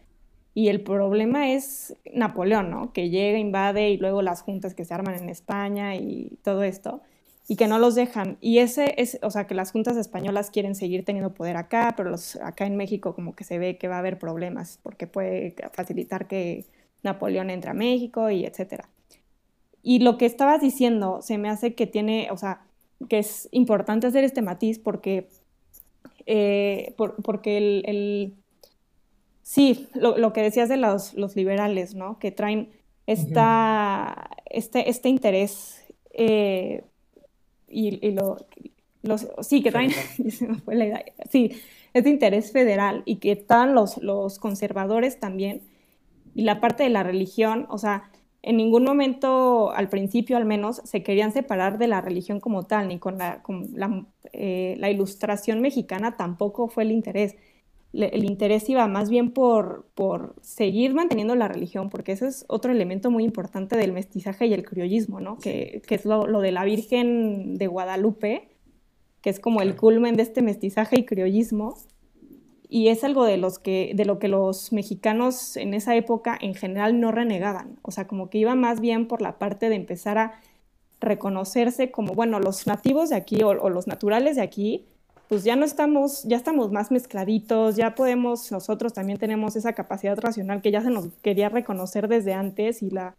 [0.53, 2.91] y el problema es Napoleón, ¿no?
[2.93, 7.01] Que llega, invade y luego las juntas que se arman en España y todo esto
[7.47, 8.37] y que no los dejan.
[8.41, 12.09] Y ese es, o sea, que las juntas españolas quieren seguir teniendo poder acá, pero
[12.09, 15.55] los, acá en México como que se ve que va a haber problemas porque puede
[15.73, 16.65] facilitar que
[17.03, 18.89] Napoleón entre a México y etcétera.
[19.87, 22.59] Y lo que estabas diciendo se me hace que tiene, o sea,
[23.07, 25.29] que es importante hacer este matiz porque,
[26.25, 28.33] eh, porque el,
[29.43, 32.19] sí, lo, que decías de los, los, liberales, ¿no?
[32.19, 32.69] Que traen
[33.05, 36.83] esta, este, este interés eh,
[37.69, 38.45] y, lo,
[39.03, 39.91] los, sí, que traen,
[41.29, 41.51] sí,
[41.93, 45.61] es de interés federal y que están los, los conservadores también
[46.35, 48.11] y la parte de la religión, o sea,
[48.47, 52.87] en ningún momento, al principio al menos, se querían separar de la religión como tal,
[52.87, 57.35] ni con la, con la, eh, la ilustración mexicana tampoco fue el interés
[57.93, 62.71] el interés iba más bien por, por seguir manteniendo la religión, porque ese es otro
[62.71, 65.37] elemento muy importante del mestizaje y el criollismo, ¿no?
[65.37, 68.49] Que, que, es lo, lo, de la Virgen de Guadalupe,
[69.21, 71.77] que es como el culmen de este mestizaje y criollismo.
[72.69, 76.53] Y es algo de, los que, de lo que los mexicanos en esa época en
[76.53, 77.79] general no renegaban.
[77.81, 80.41] O sea, como que iba más bien por la parte de empezar a
[80.99, 84.85] reconocerse como, bueno, los nativos de aquí o, o los naturales de aquí
[85.27, 90.17] pues ya no estamos, ya estamos más mezcladitos, ya podemos, nosotros también tenemos esa capacidad
[90.17, 93.15] racional que ya se nos quería reconocer desde antes y la,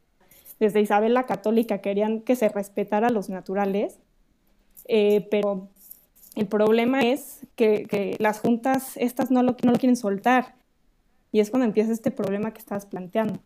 [0.58, 3.98] desde Isabel la Católica querían que se respetara a los naturales,
[4.86, 5.68] eh, pero
[6.38, 10.54] el problema es que, las juntas estas no lo, quieren soltar
[11.32, 13.40] y es cuando empieza este problema que estabas planteando.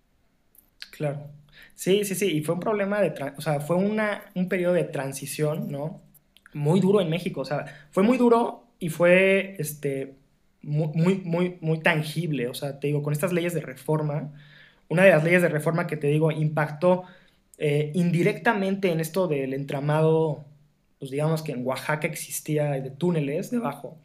[0.90, 1.26] Claro.
[1.74, 4.85] Sí, sí, sí, y fue un problema de, o sea, fue una, un periodo de
[4.85, 6.00] transición, ¿no?
[6.52, 7.40] muy duro en México.
[7.40, 10.14] O sea, fue muy duro y fue este,
[10.62, 12.48] muy, muy, muy, tangible.
[12.48, 14.33] O sea, te digo, con estas leyes de reforma,
[14.88, 17.05] una de las leyes de reforma que te digo impactó
[17.59, 20.44] eh, indirectamente en esto del entramado,
[21.02, 23.98] pues digamos que en Oaxaca existía de túneles debajo,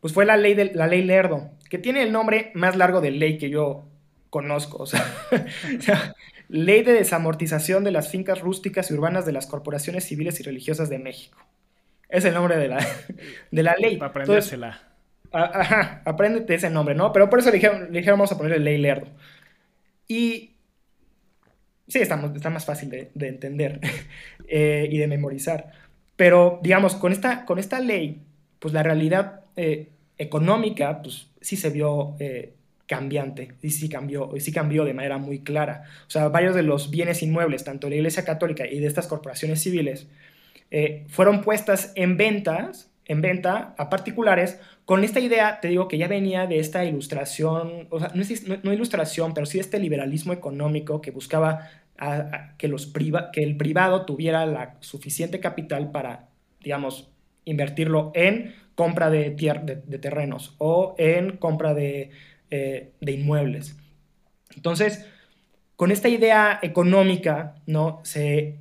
[0.00, 3.12] pues fue la ley, de, la ley Lerdo, que tiene el nombre más largo de
[3.12, 3.84] ley que yo
[4.30, 4.78] conozco.
[4.82, 6.16] o sea
[6.48, 10.90] Ley de desamortización de las fincas rústicas y urbanas de las corporaciones civiles y religiosas
[10.90, 11.38] de México.
[12.08, 12.84] Es el nombre de la,
[13.52, 13.96] de la ley.
[13.96, 14.82] Para aprendérsela.
[15.30, 17.12] ajá, apréndete ese nombre, ¿no?
[17.12, 19.06] Pero por eso le dijeron, vamos a ponerle ley lerdo.
[20.08, 20.56] Y
[21.86, 23.78] sí, está, está más fácil de, entender
[24.48, 25.70] eh, y de memorizar.
[26.20, 28.20] Pero, digamos, con esta, con esta ley,
[28.58, 32.52] pues la realidad eh, económica, pues sí se vio eh,
[32.84, 35.84] cambiante, y sí cambió, y sí cambió de manera muy clara.
[36.06, 39.06] O sea, varios de los bienes inmuebles, tanto de la Iglesia Católica y de estas
[39.06, 40.08] corporaciones civiles,
[40.70, 45.96] eh, fueron puestas en ventas, en venta a particulares, con esta idea, te digo, que
[45.96, 48.12] ya venía de esta ilustración, o sea,
[48.62, 51.70] no, ilustración, pero sí este liberalismo económico que buscaba
[52.58, 52.66] que,
[53.34, 56.28] el privado tuviera la suficiente capital para,
[56.60, 57.10] digamos,
[57.44, 62.10] invertirlo en compra de, de, terrenos o en compra de,
[62.50, 63.76] eh, de inmuebles.
[64.56, 65.06] Entonces,
[65.76, 68.00] con esta idea económica, ¿no?
[68.04, 68.56] Se,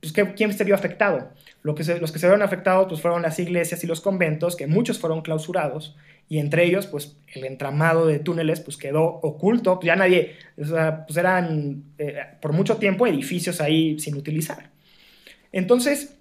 [0.00, 1.30] pues, ¿quién se vio afectado?
[1.62, 4.66] Lo que los que se vieron afectados pues, fueron las iglesias y los conventos, que
[4.66, 5.96] muchos fueron clausurados,
[6.28, 11.06] y entre ellos, pues, el entramado de túneles, pues, quedó oculto, ya nadie, o sea,
[11.06, 14.70] pues, eran eh, por mucho tiempo edificios ahí sin utilizar.
[15.52, 16.16] Entonces,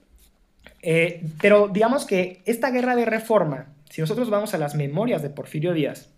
[0.81, 5.29] eh, pero digamos que esta guerra de reforma, si nosotros vamos a las memorias de
[5.29, 6.09] Porfirio Díaz,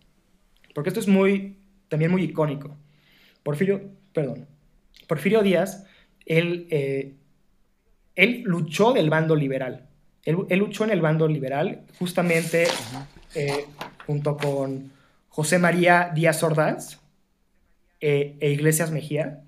[0.73, 2.75] porque esto es muy, también muy icónico,
[3.43, 3.81] Porfirio,
[4.13, 4.47] perdón,
[5.07, 5.85] Porfirio Díaz,
[6.25, 7.13] él eh,
[8.15, 9.87] él luchó del bando liberal.
[10.23, 12.65] Él, luchó en el bando liberal justamente
[13.35, 13.65] eh,
[14.05, 14.91] junto con
[15.29, 16.99] José María Díaz Ordaz
[17.99, 19.41] eh, e Iglesias Mejía.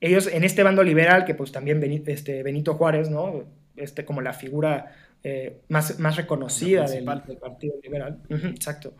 [0.00, 3.44] Ellos en este bando liberal, que pues también Benito, este, Benito Juárez, ¿no?
[3.76, 8.20] Este, como la figura eh, más, más reconocida del, Partido Liberal.
[8.28, 8.94] exacto.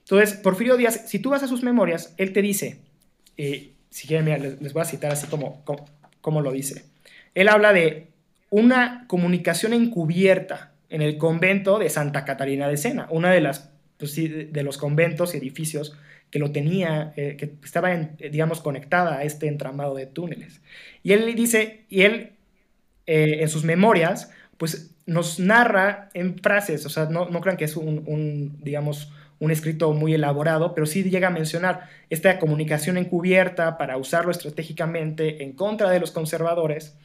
[0.00, 2.78] Entonces, Porfirio Díaz, si tú vas a sus memorias, él te dice,
[3.36, 5.64] si quieren, les, voy a citar así como,
[6.20, 6.84] como lo dice.
[7.34, 8.08] Él habla de
[8.50, 14.14] una comunicación encubierta en el convento de Santa Catarina de Sena, una de las pues
[14.14, 15.96] de los conventos y edificios
[16.30, 20.60] que lo tenía, eh, que estaba, digamos, conectada a este entramado de túneles.
[21.02, 22.32] Y él dice, y él
[23.06, 27.64] eh, en sus memorias, pues nos narra en frases, o sea, no, no crean que
[27.64, 33.78] es un, digamos, un escrito muy elaborado, pero sí llega a mencionar esta comunicación encubierta
[33.78, 36.96] para usarlo estratégicamente en contra de los conservadores.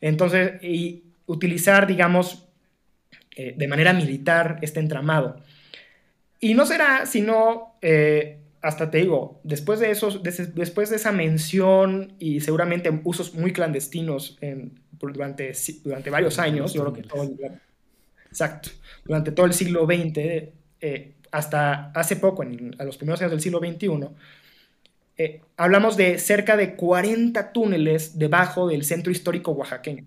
[0.00, 2.47] Entonces, y utilizar, digamos,
[3.40, 5.36] eh, de manera militar este entramado.
[6.40, 12.14] Y no será sino, eh, hasta te digo, después de, esos, después de esa mención
[12.18, 14.36] y seguramente usos muy clandestinos
[14.98, 15.52] durante,
[15.84, 16.74] durante varios años,
[18.28, 18.70] exacto,
[19.04, 20.18] durante todo el siglo XX,
[20.80, 24.08] eh, hasta hace poco, en, a los primeros años del siglo XXI,
[25.16, 30.04] eh, hablamos de cerca de 40 túneles debajo del centro histórico oaxaqueño.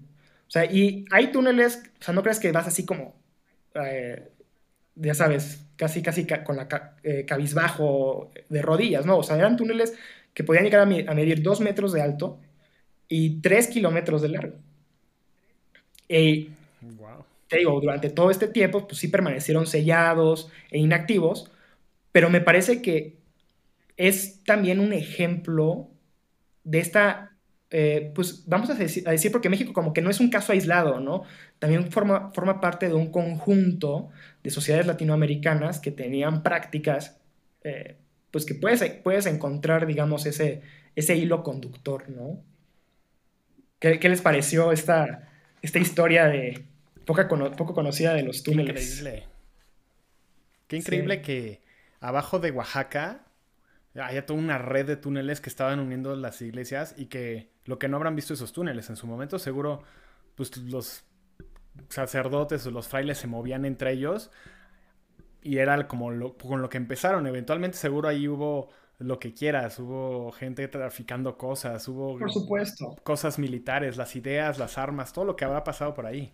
[0.52, 3.16] O sea, y hay túneles, o sea, no crees que vas así como,
[4.96, 6.68] ya sabes, casi, casi con la
[7.04, 9.20] eh, cabizbajo de rodillas, ¿no?
[9.20, 9.94] O sea, eran túneles
[10.34, 12.42] que podían llegar a, medir dos metros de alto
[13.08, 14.58] y tres kilómetros de largo.
[16.10, 16.50] Y
[17.48, 21.50] te digo, durante todo este tiempo, pues sí permanecieron sellados e inactivos,
[22.12, 23.16] pero me parece que
[23.96, 25.88] es también un ejemplo
[26.66, 27.31] de esta
[27.74, 30.52] eh, pues vamos a decir, a decir, porque México como que no es un caso
[30.52, 31.24] aislado, ¿no?
[31.58, 34.10] También forma, forma parte de un conjunto
[34.44, 37.18] de sociedades latinoamericanas que tenían prácticas,
[37.64, 37.96] eh,
[38.30, 40.62] pues que puedes, puedes encontrar, digamos, ese,
[40.98, 42.44] ese hilo conductor, ¿no?
[43.80, 45.30] ¿Qué, qué les pareció esta,
[45.62, 46.66] esta historia de
[47.06, 48.76] poca poco conocida de los túneles?
[48.76, 49.28] Qué increíble.
[50.68, 51.62] Qué increíble que
[52.02, 53.22] abajo de Oaxaca
[53.96, 57.88] haya toda una red de túneles que estaban uniendo las iglesias y que lo que
[57.88, 59.84] no habrán visto esos túneles en su momento, seguro
[60.36, 61.04] pues los
[61.90, 64.32] sacerdotes o los frailes se movían entre ellos
[65.42, 67.28] y era como lo, con lo que empezaron.
[67.28, 72.96] Eventualmente seguro ahí hubo lo que quieras, hubo gente traficando cosas, hubo por supuesto.
[73.04, 76.32] cosas militares, las ideas, las armas, todo lo que habrá pasado por ahí.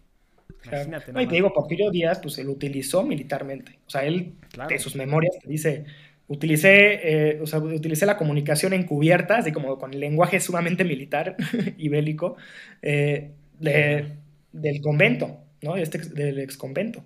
[0.65, 1.13] Imagínate.
[1.13, 3.80] No, y te digo, Porfirio Díaz, pues él utilizó militarmente.
[3.86, 4.36] O sea, él
[4.67, 5.86] de sus memorias te dice,
[6.27, 11.35] utilicé, eh, o sea, utilicé la comunicación encubierta, así como con el lenguaje sumamente militar
[11.77, 12.35] y bélico,
[12.81, 15.77] eh, del convento, ¿no?
[15.77, 17.03] Este, del ex convento.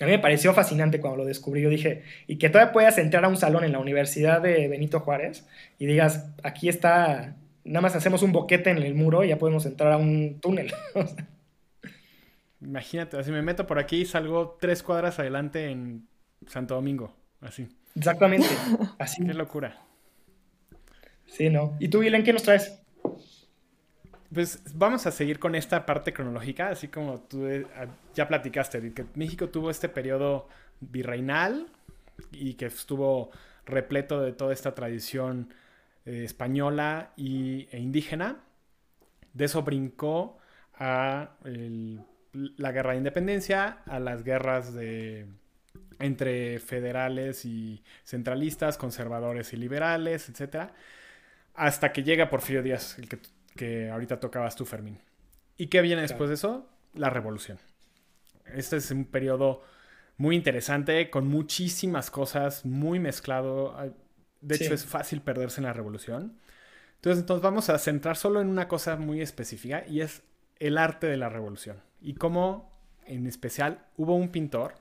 [0.00, 1.60] A mí me pareció fascinante cuando lo descubrí.
[1.60, 5.00] Yo dije, y que todavía puedas entrar a un salón en la Universidad de Benito
[5.00, 5.46] Juárez
[5.78, 9.66] y digas, aquí está, nada más hacemos un boquete en el muro y ya podemos
[9.66, 10.72] entrar a un túnel.
[12.62, 16.08] Imagínate, si me meto por aquí y salgo tres cuadras adelante en
[16.46, 17.68] Santo Domingo, así.
[17.94, 18.48] Exactamente,
[18.98, 19.24] así.
[19.24, 19.80] Qué locura.
[21.26, 21.76] Sí, ¿no?
[21.78, 22.80] ¿Y tú, Guilén, qué nos traes?
[24.32, 27.66] Pues vamos a seguir con esta parte cronológica, así como tú eh,
[28.14, 30.48] ya platicaste, que México tuvo este periodo
[30.80, 31.66] virreinal
[32.30, 33.30] y que estuvo
[33.66, 35.52] repleto de toda esta tradición
[36.04, 38.36] eh, española y, e indígena.
[39.32, 40.38] De eso brincó
[40.74, 41.30] a
[42.32, 45.26] la guerra de independencia, a las guerras de,
[46.00, 50.70] entre federales y centralistas, conservadores y liberales, etc.
[51.54, 53.18] Hasta que llega Porfirio Díaz, el que
[53.56, 54.98] que ahorita tocabas tú, Fermín.
[55.56, 56.66] ¿Y qué viene después de eso?
[56.94, 57.58] La revolución.
[58.46, 59.62] Este es un periodo
[60.16, 63.76] muy interesante, con muchísimas cosas, muy mezclado.
[64.40, 66.38] De hecho, es fácil perderse en la revolución.
[66.96, 70.22] Entonces, entonces, vamos a centrar solo en una cosa muy específica y es
[70.58, 71.82] el arte de la revolución.
[72.00, 72.72] Y cómo,
[73.06, 74.74] en especial, hubo un pintor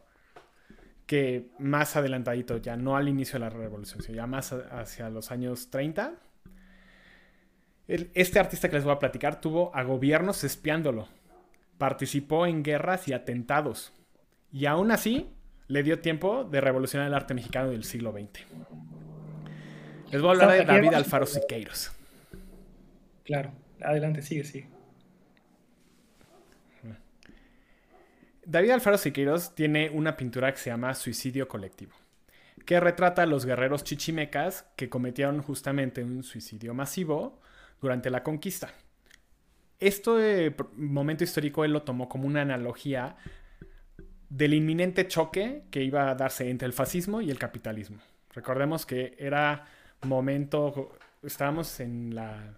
[1.09, 5.31] que más adelantadito, ya no al inicio de la revolución, sino ya más hacia los
[5.31, 6.13] años 30,
[7.87, 11.07] este artista que les voy a platicar tuvo a gobiernos espiándolo.
[11.79, 13.91] Participó en guerras y atentados.
[14.51, 15.33] Y aún así
[15.67, 18.45] le dio tiempo de revolucionar el arte mexicano del siglo XX.
[20.11, 21.91] Les voy a hablar de David Alfaro Siqueiros.
[23.23, 24.67] Claro, adelante, sigue, sigue.
[28.49, 31.91] David Alfaro Siqueiros tiene una pintura que se llama Suicidio Colectivo,
[32.65, 37.39] que retrata a los guerreros chichimecas que cometieron justamente un suicidio masivo
[37.79, 38.73] durante la conquista.
[39.79, 43.17] Este momento histórico él lo tomó como una analogía
[44.29, 47.99] del inminente choque que iba a darse entre el fascismo y el capitalismo.
[48.33, 49.67] Recordemos que era
[50.01, 52.57] momento, estábamos en la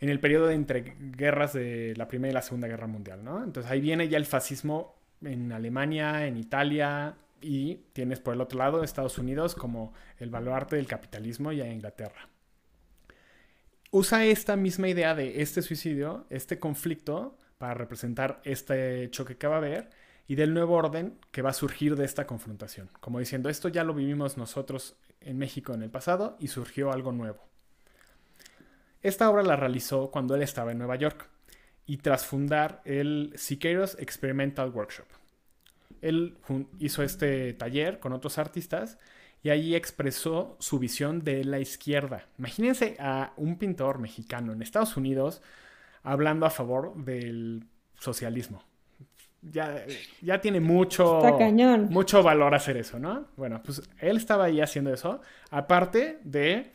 [0.00, 3.42] en el periodo de entre guerras de la Primera y la Segunda Guerra Mundial, ¿no?
[3.42, 8.58] Entonces ahí viene ya el fascismo en Alemania, en Italia y tienes por el otro
[8.58, 12.28] lado Estados Unidos como el baluarte del capitalismo y a Inglaterra
[13.90, 19.56] usa esta misma idea de este suicidio, este conflicto, para representar este choque que va
[19.56, 19.90] a haber
[20.28, 22.88] y del nuevo orden que va a surgir de esta confrontación.
[23.00, 27.12] Como diciendo, esto ya lo vivimos nosotros en México en el pasado y surgió algo
[27.12, 27.40] nuevo.
[29.02, 31.28] Esta obra la realizó cuando él estaba en Nueva York
[31.88, 35.06] y tras fundar el Siqueiros Experimental Workshop.
[36.02, 36.36] Él
[36.78, 38.98] hizo este taller con otros artistas
[39.42, 42.26] y ahí expresó su visión de la izquierda.
[42.38, 45.40] Imagínense a un pintor mexicano en Estados Unidos
[46.02, 47.64] hablando a favor del
[47.98, 48.62] socialismo.
[49.40, 49.86] Ya,
[50.20, 51.22] ya tiene mucho,
[51.88, 53.28] mucho valor hacer eso, ¿no?
[53.36, 56.72] Bueno, pues él estaba ahí haciendo eso, aparte de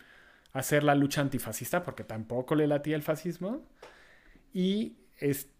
[0.53, 3.61] hacer la lucha antifascista, porque tampoco le latía el fascismo,
[4.53, 4.95] y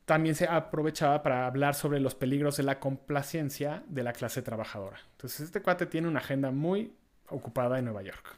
[0.06, 5.00] también se aprovechaba para hablar sobre los peligros de la complacencia de la clase trabajadora.
[5.12, 6.94] Entonces este cuate tiene una agenda muy
[7.30, 8.38] ocupada en Nueva York.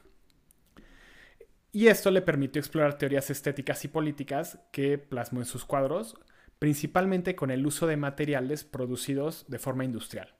[1.72, 6.16] Y esto le permitió explorar teorías estéticas y políticas que plasmó en sus cuadros,
[6.58, 10.32] principalmente con el uso de materiales producidos de forma industrial.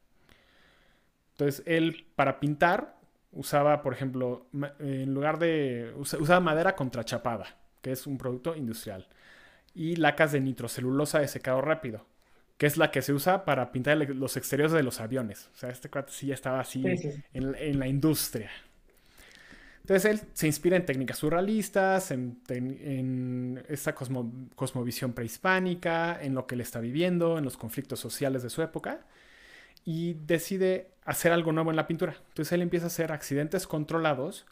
[1.33, 2.97] Entonces, él para pintar
[3.33, 4.47] usaba, por ejemplo,
[4.79, 5.93] en lugar de...
[5.99, 9.07] usaba madera contrachapada, que es un producto industrial,
[9.77, 12.07] y lacas de nitrocelulosa de secado rápido,
[12.57, 15.51] que es la que se usa para pintar los exteriores de los aviones.
[15.55, 16.83] O sea, este cuate sí estaba así
[17.35, 18.51] En, la industria.
[19.83, 26.63] Entonces él se inspira en técnicas surrealistas, en, esta cosmovisión prehispánica, en lo que él
[26.63, 29.01] está viviendo, en los conflictos sociales de su época,
[29.85, 32.17] y decide hacer algo nuevo en la pintura.
[32.29, 34.47] Entonces él empieza a hacer accidentes controlados,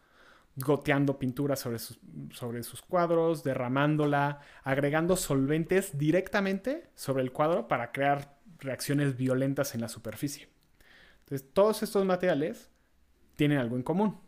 [0.57, 1.99] goteando pintura sobre sus,
[2.33, 9.81] sobre sus cuadros, derramándola, agregando solventes directamente sobre el cuadro para crear reacciones violentas en
[9.81, 10.49] la superficie.
[11.21, 12.71] Entonces todos estos materiales
[13.37, 14.25] tienen algo en común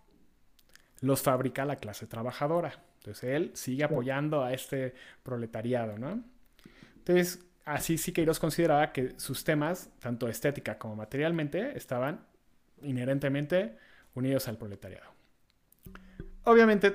[1.01, 2.83] los fabrica la clase trabajadora.
[2.99, 6.22] Entonces él sigue apoyando a este proletariado, ¿no?
[6.97, 12.27] Entonces, así Siqueiros consideraba que sus temas, tanto estética como materialmente, estaban
[12.83, 13.77] inherentemente
[14.14, 15.16] unidos al proletariado.
[16.47, 16.94] Obviamente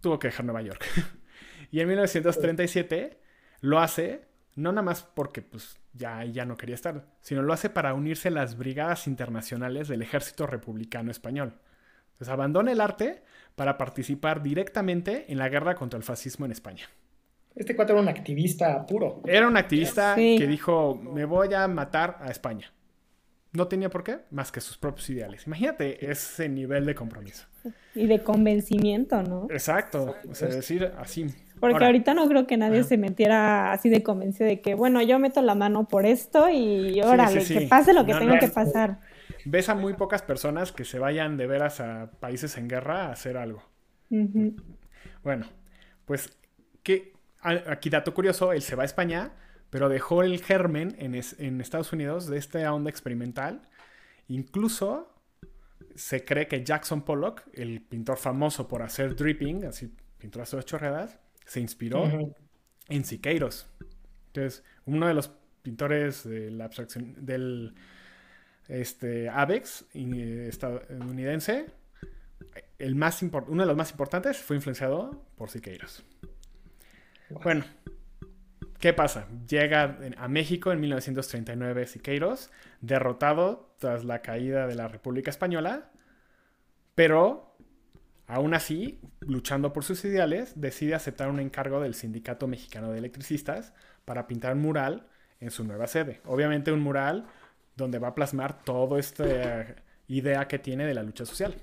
[0.00, 0.84] tuvo que dejar Nueva York.
[1.70, 3.18] y en 1937
[3.60, 4.22] lo hace,
[4.54, 8.28] no nada más porque pues, ya, ya no quería estar, sino lo hace para unirse
[8.28, 11.58] a las brigadas internacionales del ejército republicano español.
[12.12, 13.22] Entonces abandona el arte
[13.56, 16.84] para participar directamente en la guerra contra el fascismo en España.
[17.56, 19.20] Este cuatro era un activista puro.
[19.26, 22.72] Era un activista que dijo, me voy a matar a España.
[23.52, 25.46] No tenía por qué, más que sus propios ideales.
[25.46, 27.46] Imagínate ese nivel de compromiso.
[27.94, 29.46] Y de convencimiento, ¿no?
[29.50, 30.16] Exacto.
[30.28, 31.26] O sea, decir así.
[31.60, 35.18] Porque ahorita no creo que nadie se metiera así de convencido de que, bueno, yo
[35.18, 38.98] meto la mano por esto y órale, que pase lo que tenga que pasar
[39.44, 43.12] ves a muy pocas personas que se vayan de veras a países en guerra a
[43.12, 43.62] hacer algo.
[45.22, 45.46] Bueno,
[46.04, 46.30] pues
[46.82, 49.32] que aquí dato curioso, él se va a España,
[49.72, 53.62] pero dejó el germen en, en Estados Unidos de esta onda experimental.
[54.28, 55.10] Incluso
[55.94, 61.18] se cree que Jackson Pollock, el pintor famoso por hacer dripping, así pinturas de chorreadas,
[61.46, 62.04] se inspiró
[62.90, 63.66] en Siqueiros.
[64.26, 67.74] Entonces, uno de los pintores de la abstracción del
[68.68, 71.64] este, Avex estadounidense,
[72.78, 76.04] el más uno de los más importantes, fue influenciado por Siqueiros.
[77.30, 77.64] Bueno,
[78.82, 79.28] ¿qué pasa?
[79.48, 85.92] Llega a México en 1939 Siqueiros, derrotado tras la caída de la República Española,
[86.96, 87.56] pero
[88.26, 93.72] aún así, luchando por sus ideales, decide aceptar un encargo del Sindicato Mexicano de Electricistas
[94.04, 95.06] para pintar un mural
[95.38, 96.20] en su nueva sede.
[96.24, 97.26] Obviamente un mural
[97.76, 99.76] donde va a plasmar toda esta
[100.08, 101.54] idea que tiene de la lucha social.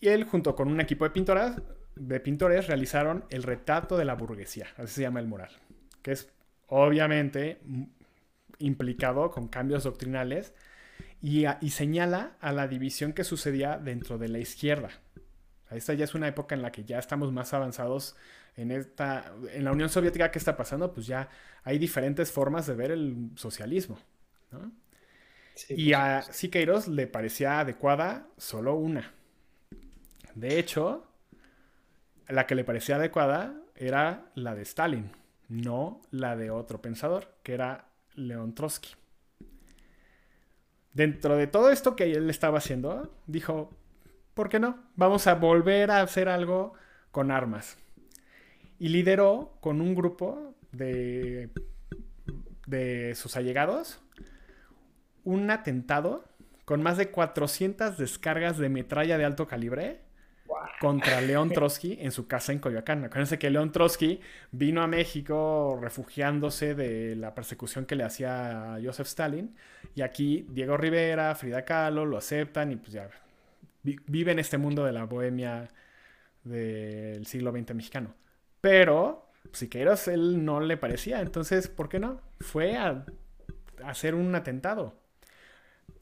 [0.00, 1.62] Y él, junto con un equipo de, pintoras,
[1.96, 5.50] de pintores, realizaron el retrato de la burguesía, así se llama el mural,
[6.02, 6.30] que es
[6.68, 7.60] obviamente
[8.58, 10.54] implicado con cambios doctrinales
[11.20, 14.90] y, y, señala a la división que sucedía dentro de la izquierda.
[15.70, 18.16] Esta ya es una época en la que ya estamos más avanzados
[18.56, 21.28] en esta en la Unión Soviética ¿qué está pasando, pues ya
[21.64, 23.98] hay diferentes formas de ver el socialismo
[25.68, 29.12] y a Siqueiros le parecía adecuada solo una.
[30.34, 31.05] De hecho,
[32.28, 35.10] la que le parecía adecuada era la de Stalin,
[35.48, 38.90] no la de otro pensador, que era León Trotsky.
[40.92, 43.70] Dentro de todo esto que él estaba haciendo, dijo,
[44.34, 44.78] ¿por qué no?
[44.96, 46.72] Vamos a volver a hacer algo
[47.10, 47.76] con armas.
[48.78, 51.50] Y lideró con un grupo de,
[52.66, 54.00] de sus allegados
[55.24, 56.24] un atentado
[56.64, 60.05] con más de 400 descargas de metralla de alto calibre
[60.80, 63.04] contra León Trotsky en su casa en Coyoacán.
[63.04, 64.20] Acuérdense que León Trotsky
[64.52, 69.54] vino a México refugiándose de la persecución que le hacía Joseph Stalin.
[69.94, 73.08] Y aquí Diego Rivera, Frida Kahlo lo aceptan y pues ya
[73.82, 75.68] vive en este mundo de la bohemia
[76.44, 78.14] del siglo XX mexicano.
[78.60, 82.20] Pero Siqueiros él no le parecía, entonces, ¿por qué no?
[82.40, 83.04] Fue a,
[83.84, 84.94] hacer un atentado.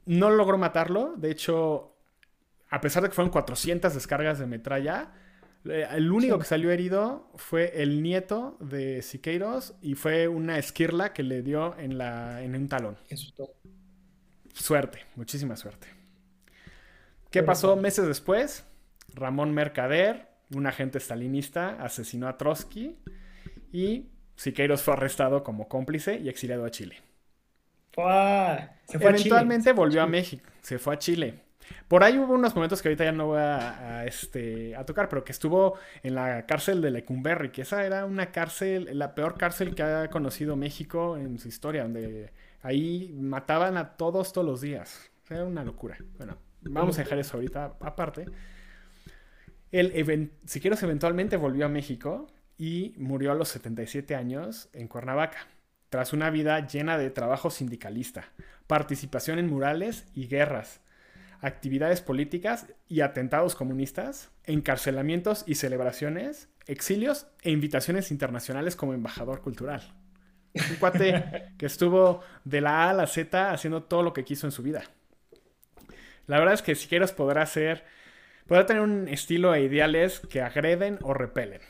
[0.07, 1.93] No logró matarlo, de hecho,
[2.70, 5.12] a pesar de que fueron 400 descargas de metralla,
[5.64, 11.12] eh, el único que salió herido fue el nieto de Siqueiros y fue una esquirla
[11.12, 12.96] que le dio en, la, en un talón.
[14.52, 15.88] Suerte, muchísima suerte.
[17.30, 18.64] ¿Qué pasó meses después?
[19.14, 22.96] Ramón Mercader, un agente stalinista, asesinó a Trotsky
[23.72, 27.02] y Siqueiros fue arrestado como cómplice y exiliado a Chile.
[28.88, 31.43] Eventualmente volvió a México, se fue a Chile.
[31.88, 35.24] Por ahí hubo unos momentos que ahorita ya no voy a, este, a tocar, pero
[35.24, 39.74] que estuvo en la cárcel de Lecumberri, que esa era una cárcel, la peor cárcel
[39.74, 45.10] que ha conocido México en su historia, donde ahí mataban a todos todos los días.
[45.28, 45.96] Era una locura.
[46.18, 48.26] Bueno, vamos a dejar eso ahorita aparte.
[49.70, 55.48] El Siqueiros eventualmente volvió a México y murió a los 77 años en Cuernavaca,
[55.88, 58.32] tras una vida llena de trabajo sindicalista,
[58.66, 60.80] participación en murales y guerras,
[61.45, 69.95] actividades políticas y atentados comunistas, encarcelamientos y celebraciones, exilios e invitaciones internacionales como embajador cultural.
[70.55, 74.47] Un cuate que estuvo de la A a la Z haciendo todo lo que quiso
[74.47, 74.84] en su vida.
[76.26, 77.84] La verdad es que si quieres podrá ser,
[78.47, 81.61] podrá tener un estilo e ideales que agreden o repelen.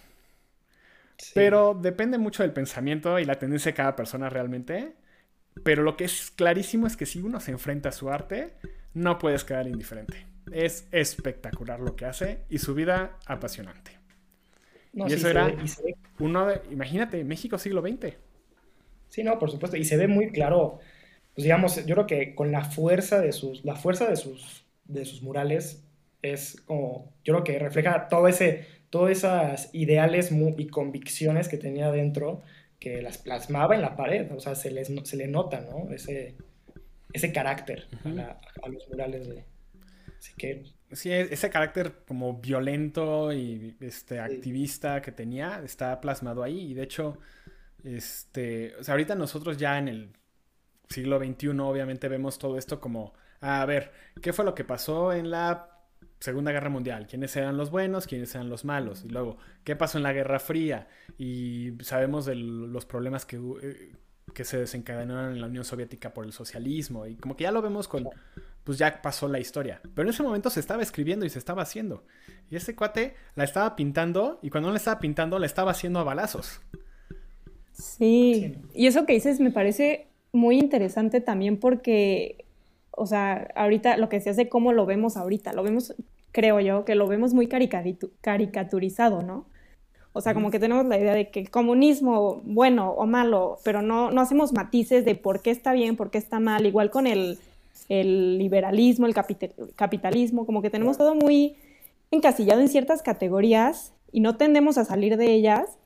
[1.35, 4.95] Pero depende mucho del pensamiento y la tendencia de cada persona realmente.
[5.65, 8.55] Pero lo que es clarísimo es que si uno se enfrenta a su arte,
[8.95, 10.27] no puedes quedar indiferente.
[10.53, 13.93] Es espectacular lo que hace y su vida apasionante.
[14.93, 15.55] y eso era
[16.19, 18.15] uno de, imagínate, México siglo XX.
[19.09, 19.77] Sí, no, por supuesto.
[19.77, 20.81] Y se ve muy claro,
[21.35, 25.05] pues digamos, yo creo que con la fuerza de sus, la fuerza de sus, de
[25.05, 25.85] sus murales
[26.23, 31.91] es como, yo creo que refleja todo ese, todas esas ideales y convicciones que tenía
[31.91, 32.43] dentro,
[32.79, 35.93] que las plasmaba en la pared, o sea, se, les, se le nota, ¿no?
[35.93, 36.35] Ese,
[37.15, 39.45] ese carácter a, los murales de
[40.19, 40.75] Siqueiros.
[40.93, 46.73] Sí, e-, ese carácter como violento y este, activista que tenía está plasmado ahí.
[46.73, 47.19] Y de hecho,
[47.85, 50.13] este, o sea, ahorita nosotros ya en el
[50.89, 55.31] siglo XXI obviamente vemos todo esto como, a ver, ¿qué fue lo que pasó en
[55.31, 55.71] la
[56.19, 57.07] Segunda Guerra Mundial?
[57.07, 58.09] ¿Quiénes eran los buenos?
[58.09, 59.05] ¿Quiénes eran los malos?
[59.05, 60.89] Y luego, ¿qué pasó en la Guerra Fría?
[61.17, 63.93] Y sabemos de los problemas que, eh,
[64.33, 67.07] que se desencadenaron en la Unión Soviética por el socialismo.
[67.07, 68.09] Y como que ya lo vemos con,
[68.65, 69.81] pues ya pasó la historia.
[69.95, 72.05] Pero en ese momento se estaba escribiendo y se estaba haciendo.
[72.51, 76.01] Y ese cuate la estaba pintando y cuando no la estaba pintando la estaba haciendo
[76.01, 76.61] a balazos.
[77.73, 82.45] Sí, y eso que dices me parece muy interesante también porque,
[82.91, 85.95] o sea, ahorita lo que decías de cómo lo vemos ahorita, lo vemos,
[86.33, 89.47] creo yo, que lo vemos muy caricaturizado, ¿no?
[90.17, 93.83] O sea, como que tenemos la idea de que el comunismo, bueno o malo, pero
[93.83, 97.09] no, no hacemos matices de por qué está bien, por qué está mal, igual con
[97.09, 97.37] el,
[97.89, 99.15] el liberalismo, el
[99.75, 101.57] capitalismo, como que tenemos todo muy
[102.13, 105.79] encasillado en ciertas categorías y no tendemos a salir de ellas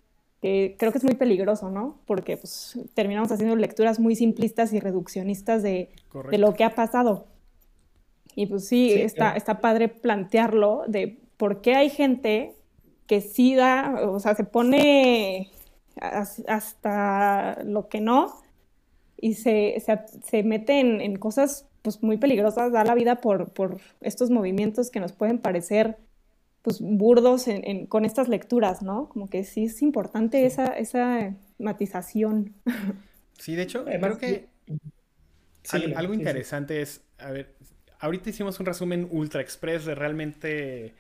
[0.43, 1.99] que creo que es muy peligroso, ¿no?
[2.05, 5.89] Porque pues, terminamos haciendo lecturas muy simplistas y reduccionistas de,
[6.31, 7.25] de lo que ha pasado.
[8.37, 12.58] Y pues sí, está, está padre plantearlo de por qué hay gente
[13.09, 15.51] que sí da, o sea, se pone
[16.01, 18.41] hasta lo que no
[19.17, 23.51] y se, se, se mete en, en, cosas pues muy peligrosas, da la vida por,
[23.53, 25.97] por estos movimientos que nos pueden parecer
[26.63, 27.47] pues, burdos
[27.89, 29.09] con estas lecturas, ¿no?
[29.09, 32.55] Como que sí es importante esa, esa matización.
[33.41, 34.49] Sí, de hecho, creo que
[35.95, 37.55] algo interesante es, a ver,
[38.01, 40.93] ahorita hicimos un resumen ultra express de realmente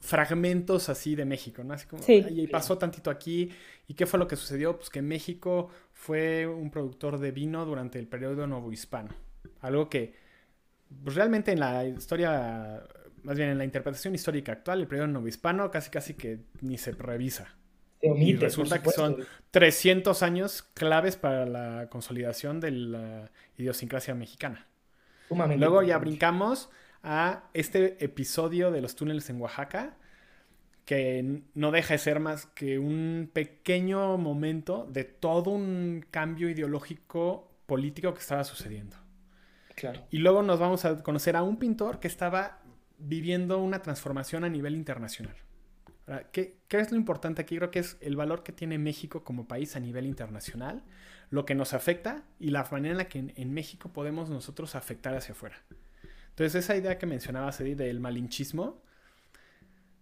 [0.00, 1.74] fragmentos así de México, ¿no?
[1.74, 3.50] Así como, y pasó tantito aquí,
[3.86, 4.76] ¿y qué fue lo que sucedió?
[4.76, 9.14] Pues que México fue un productor de vino durante el periodo novohispano,
[9.60, 10.14] algo que
[11.02, 12.82] pues, realmente en la historia
[13.24, 16.92] más bien en la interpretación histórica actual, el periodo novohispano casi casi que ni se
[16.92, 17.56] revisa.
[18.02, 19.16] y resulta que son
[19.50, 24.66] 300 años claves para la consolidación de la idiosincrasia mexicana.
[25.56, 26.68] Luego ya brincamos
[27.04, 29.96] a este episodio de los túneles en Oaxaca,
[30.84, 37.48] que no deja de ser más que un pequeño momento de todo un cambio ideológico
[37.66, 38.96] político que estaba sucediendo.
[39.76, 40.04] Claro.
[40.10, 42.60] Y luego nos vamos a conocer a un pintor que estaba
[42.98, 45.36] viviendo una transformación a nivel internacional.
[46.32, 47.56] ¿Qué, es lo importante aquí?
[47.56, 50.82] Creo que es el valor que tiene México como país a nivel internacional,
[51.30, 55.14] lo que nos afecta y la manera en la que en, México podemos nosotros afectar
[55.16, 55.56] hacia afuera.
[56.34, 58.82] Entonces, esa idea que mencionabas, Eddie, del malinchismo,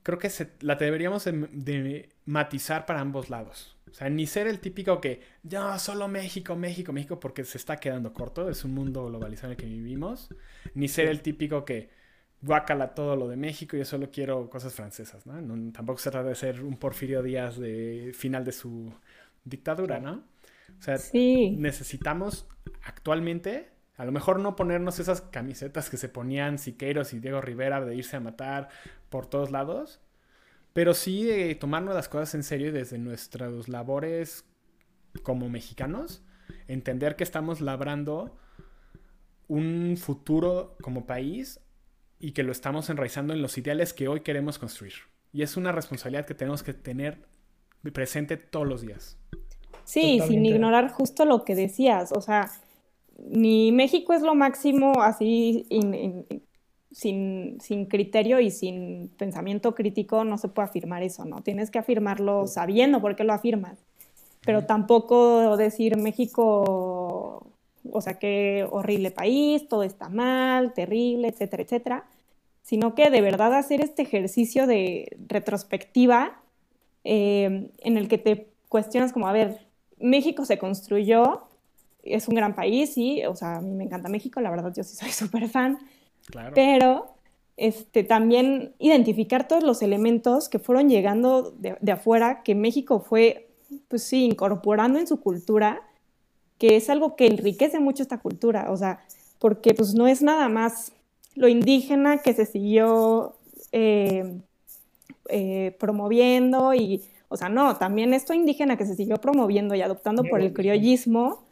[0.03, 0.31] creo que
[0.61, 3.77] la deberíamos de, matizar para ambos lados.
[3.91, 7.77] O sea, ni ser el típico que, ya, solo México, México, México, porque se está
[7.77, 10.31] quedando corto, es un mundo globalizado en el que vivimos.
[10.75, 11.91] Ni ser el típico que,
[12.43, 15.73] guácala todo lo de México, yo solo quiero cosas francesas, ¿no?
[15.73, 18.93] tampoco se trata de ser un Porfirio Díaz de final de su
[19.45, 20.25] dictadura, ¿no?
[20.79, 22.47] O sea, necesitamos
[22.83, 23.71] actualmente,
[24.03, 27.95] a lo mejor no ponernos esas camisetas que se ponían Siqueiros y Diego Rivera de
[27.95, 28.69] irse a matar
[29.11, 30.01] por todos lados,
[30.73, 34.45] pero sí de tomarnos las cosas en serio y desde nuestras labores
[35.23, 36.25] como mexicanos,
[36.67, 38.37] entender que estamos labrando
[39.47, 41.61] un futuro como país
[42.19, 44.95] y que lo estamos enraizando en los ideales que hoy queremos construir.
[45.33, 47.19] Y es una responsabilidad que tenemos que tener
[47.93, 49.17] presente todos los días.
[49.85, 52.11] Sí, sin ignorar justo lo que decías.
[52.11, 52.51] O sea,
[53.19, 55.67] ni México es lo máximo así
[56.91, 61.43] sin, sin, criterio y sin pensamiento crítico, no se puede afirmar eso, ¿no?
[61.43, 63.79] Tienes que afirmarlo sabiendo por qué lo afirmas.
[64.45, 67.53] Pero tampoco decir México
[67.91, 72.05] o sea, qué horrible país, todo está mal, terrible, etcétera, etcétera,
[72.63, 76.41] sino que de verdad hacer este ejercicio de retrospectiva
[77.05, 79.67] eh, en el que te cuestionas como, a ver,
[79.99, 81.43] México se construyó,
[82.03, 84.83] es un gran país, sí, o sea, a mí me encanta México, la verdad yo
[84.83, 85.79] sí soy súper fan,
[86.55, 87.15] pero
[87.57, 93.49] este, también identificar todos los elementos que fueron llegando de, de afuera, que México fue,
[93.89, 95.83] pues sí, incorporando en su cultura,
[96.59, 99.01] que es algo que enriquece mucho esta cultura, o sea,
[99.39, 100.93] porque pues no es nada más
[101.35, 103.35] lo indígena que se siguió
[103.73, 104.39] eh,
[105.29, 110.25] eh, promoviendo y, o sea, no, también esto indígena que se siguió promoviendo y adoptando
[110.25, 111.43] por el criollismo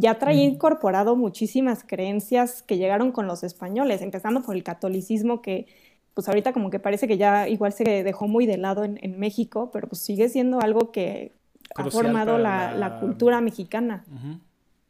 [0.00, 5.66] ya traía incorporado muchísimas creencias que llegaron con los españoles, empezando por el catolicismo que
[6.14, 9.70] pues ahorita como que parece que ya igual se dejó muy de lado en, México,
[9.72, 11.32] pero pues sigue siendo algo que
[11.76, 14.04] ha formado la, cultura mexicana.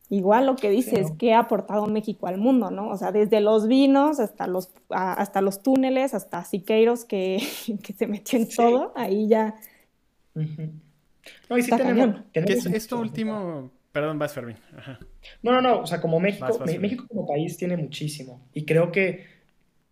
[0.08, 2.88] Igual lo que dices, que ha aportado México al mundo, ¿no?
[2.88, 7.40] O sea, desde los vinos hasta los, hasta los túneles, hasta Siqueiros que,
[7.82, 9.54] que se metió en todo, ahí ya...
[10.34, 13.70] No, y sí tenemos, esto último...
[13.92, 14.56] Perdón, vas, Fermín.
[15.42, 18.48] No, no, no, o sea, como México, México como país tiene muchísimo.
[18.54, 19.26] Y creo que,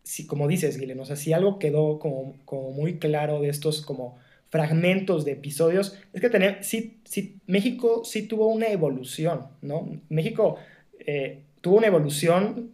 [0.02, 3.82] si, como dices, Guilén, o sea, si algo quedó como, como muy claro de estos
[3.82, 4.16] como
[4.50, 9.88] fragmentos de episodios, es que tener, sí, sí, México sí tuvo una evolución, ¿no?
[10.08, 10.56] México
[11.00, 12.72] eh, tuvo una evolución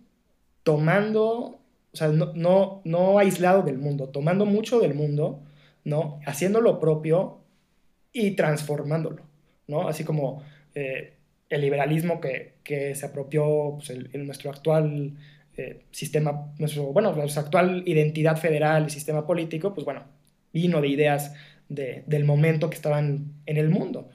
[0.62, 1.58] tomando,
[1.92, 5.40] o sea, no, no, aislado del mundo, tomando mucho del mundo,
[5.84, 6.20] ¿no?
[6.26, 7.38] Haciendo lo propio
[8.12, 9.22] y transformándolo,
[9.66, 9.88] ¿no?
[9.88, 10.42] Así como
[10.74, 11.14] eh,
[11.48, 15.14] el liberalismo que, que se apropió pues, en nuestro actual
[15.56, 20.02] eh, sistema, nuestro, bueno, nuestra actual identidad federal y sistema político, pues bueno,
[20.52, 21.32] vino de ideas
[21.68, 24.10] del momento que estaban en el mundo.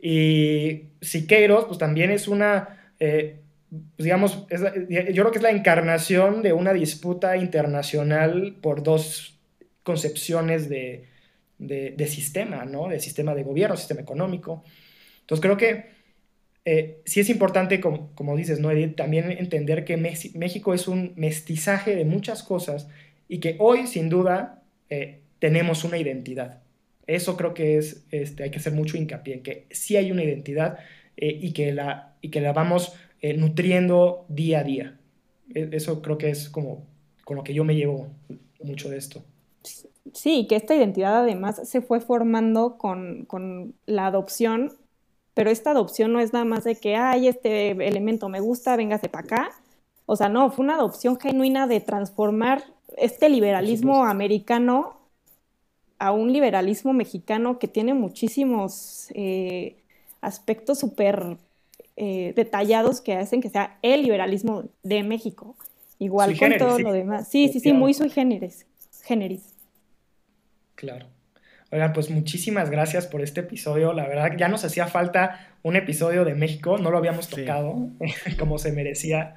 [0.00, 3.38] Y Siqueiros, pues también es una, eh,
[3.70, 9.38] pues, digamos, yo creo que es la encarnación de una disputa internacional por dos
[9.84, 11.06] concepciones de,
[12.08, 12.88] sistema, ¿no?
[12.88, 14.64] De sistema de gobierno, sistema económico.
[15.22, 15.92] Entonces creo que
[16.64, 18.96] eh, sí es importante, como, dices, ¿no, Edith?
[18.96, 22.88] También entender que México es un mestizaje de muchas cosas
[23.28, 26.62] y que hoy, sin duda, eh, tenemos una identidad.
[27.06, 30.22] Eso creo que es, este, hay que hacer mucho hincapié en que sí hay una
[30.22, 30.78] identidad
[31.16, 32.94] eh, y, que la, y que la vamos
[33.36, 34.98] nutriendo día a día.
[35.54, 36.86] E, eso creo que es como
[37.24, 38.08] con lo que yo me llevo
[38.62, 39.24] mucho de esto.
[40.12, 44.72] Sí, que esta identidad además se fue formando con, con la adopción,
[45.34, 49.08] pero esta adopción no es nada más de que, ay, este elemento me gusta, véngase
[49.08, 49.50] para acá.
[50.06, 52.64] O sea, no, fue una adopción genuina de transformar
[52.96, 54.98] este liberalismo americano
[55.98, 59.76] a un liberalismo mexicano que tiene muchísimos eh,
[60.20, 61.38] aspectos súper
[61.96, 65.56] eh, detallados que hacen que sea el liberalismo de México.
[65.98, 67.28] Igual con todo lo demás.
[67.28, 68.66] Sí, sí, sí, muy sui generis.
[69.04, 69.54] generis.
[70.74, 71.06] Claro.
[71.72, 73.92] Oigan, pues muchísimas gracias por este episodio.
[73.92, 77.88] La verdad, ya nos hacía falta un episodio de México, no lo habíamos tocado
[78.38, 79.34] como se merecía.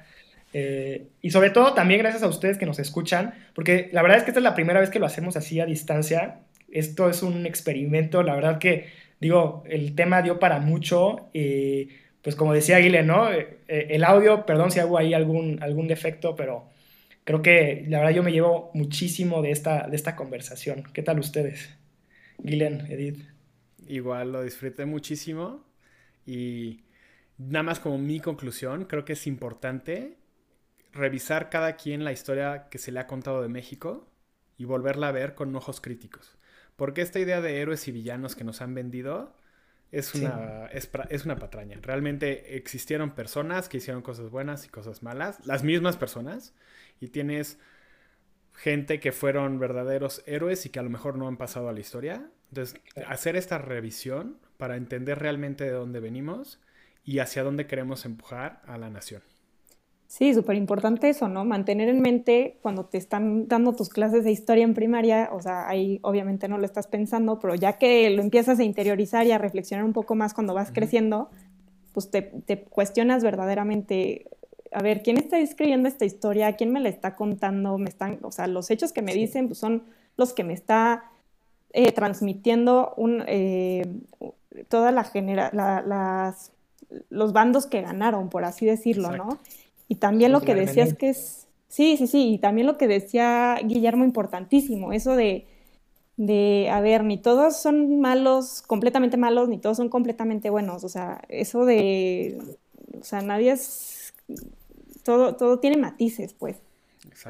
[0.52, 4.24] Eh, y sobre todo también gracias a ustedes que nos escuchan, porque la verdad es
[4.24, 6.42] que esta es la primera vez que lo hacemos así a distancia
[6.76, 8.86] esto es un experimento, la verdad que,
[9.20, 11.30] digo, el tema dio para mucho.
[11.32, 11.88] y
[12.22, 13.32] pues como decía Aguile, ¿no?
[13.32, 16.68] Eh, eh, el audio, perdón si hago ahí algún, algún defecto, pero
[17.24, 20.84] creo que la verdad yo me llevo muchísimo de esta, de esta conversación.
[20.92, 21.76] ¿Qué tal ustedes?
[22.38, 23.24] Guilen, Edith.
[23.86, 25.64] Igual lo disfruté muchísimo
[26.24, 26.82] y
[27.38, 30.16] nada más como mi conclusión, creo que es importante
[30.92, 34.10] revisar cada quien la historia que se le ha contado de México
[34.58, 36.36] y volverla a ver con ojos críticos.
[36.76, 39.34] Porque esta idea de héroes y villanos que nos han vendido
[39.92, 41.78] es una, es, una patraña.
[41.80, 46.54] Realmente existieron personas que hicieron cosas buenas y cosas malas, las mismas personas,
[47.00, 47.58] y tienes
[48.56, 51.80] gente que fueron verdaderos héroes y que a lo mejor no han pasado a la
[51.80, 52.28] historia.
[52.48, 56.60] Entonces, hacer esta revisión para entender realmente de dónde venimos
[57.04, 59.22] y hacia dónde queremos empujar a la nación.
[60.08, 61.44] Sí, súper importante eso, ¿no?
[61.44, 65.68] Mantener en mente cuando te están dando tus clases de historia en primaria, o sea,
[65.68, 69.38] ahí obviamente no lo estás pensando, pero ya que lo empiezas a interiorizar y a
[69.38, 71.30] reflexionar un poco más cuando vas creciendo,
[71.92, 74.26] pues te, te, cuestionas verdaderamente,
[74.76, 76.52] a ver, ¿quién está escribiendo esta historia?
[76.52, 77.78] ¿Quién me la está contando?
[77.78, 79.84] Me están, o sea, los hechos que me dicen pues, son
[80.18, 81.04] los que me está
[81.72, 83.86] eh, transmitiendo un, eh,
[84.68, 86.52] toda la genera las,
[87.08, 89.38] los bandos que ganaron, por así decirlo, ¿no?
[89.88, 93.58] Y también lo que decías que es, sí, sí, sí, y también lo que decía
[93.64, 95.46] Guillermo, importantísimo, eso de,
[96.18, 100.90] de, a ver, ni todos son malos, completamente malos, ni todos son completamente buenos, o
[100.90, 102.36] sea, eso de,
[103.00, 104.12] o sea, nadie es,
[105.06, 106.60] todo, todo tiene matices, pues.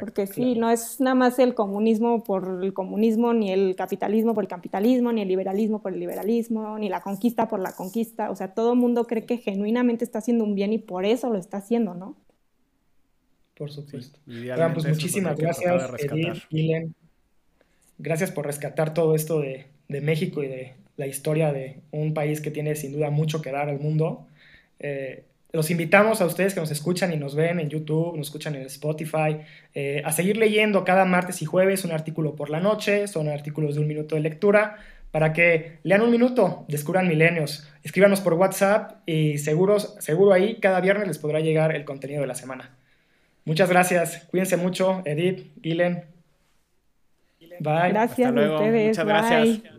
[0.00, 4.44] Porque sí, no es nada más el comunismo por el comunismo, ni el capitalismo por
[4.44, 8.30] el capitalismo, ni el liberalismo por el liberalismo, ni la conquista por la conquista.
[8.30, 11.30] O sea, todo el mundo cree que genuinamente está haciendo un bien y por eso
[11.30, 12.16] lo está haciendo, ¿no?
[13.56, 14.18] Por supuesto.
[14.26, 16.92] bueno, pues muchísimas gracias, Edith,
[17.98, 22.50] Gracias por rescatar todo esto de, México y de la historia de un país que
[22.50, 24.26] tiene sin duda mucho que dar al mundo.
[24.78, 25.24] Eh,
[25.56, 28.66] los invitamos a ustedes que nos escuchan y nos ven en YouTube, nos escuchan en
[28.66, 29.38] Spotify,
[29.74, 33.74] eh, a seguir leyendo cada martes y jueves un artículo por la noche, son artículos
[33.74, 34.76] de un minuto de lectura,
[35.10, 40.82] para que lean un minuto, descubran milenios, escríbanos por WhatsApp y seguros, seguro ahí cada
[40.82, 42.76] viernes les podrá llegar el contenido de la semana.
[43.46, 44.26] Muchas gracias.
[44.30, 46.04] Cuídense mucho, Edith, Gilen.
[47.60, 47.92] Bye.
[47.92, 48.88] Gracias a ustedes.
[48.88, 49.75] Muchas gracias.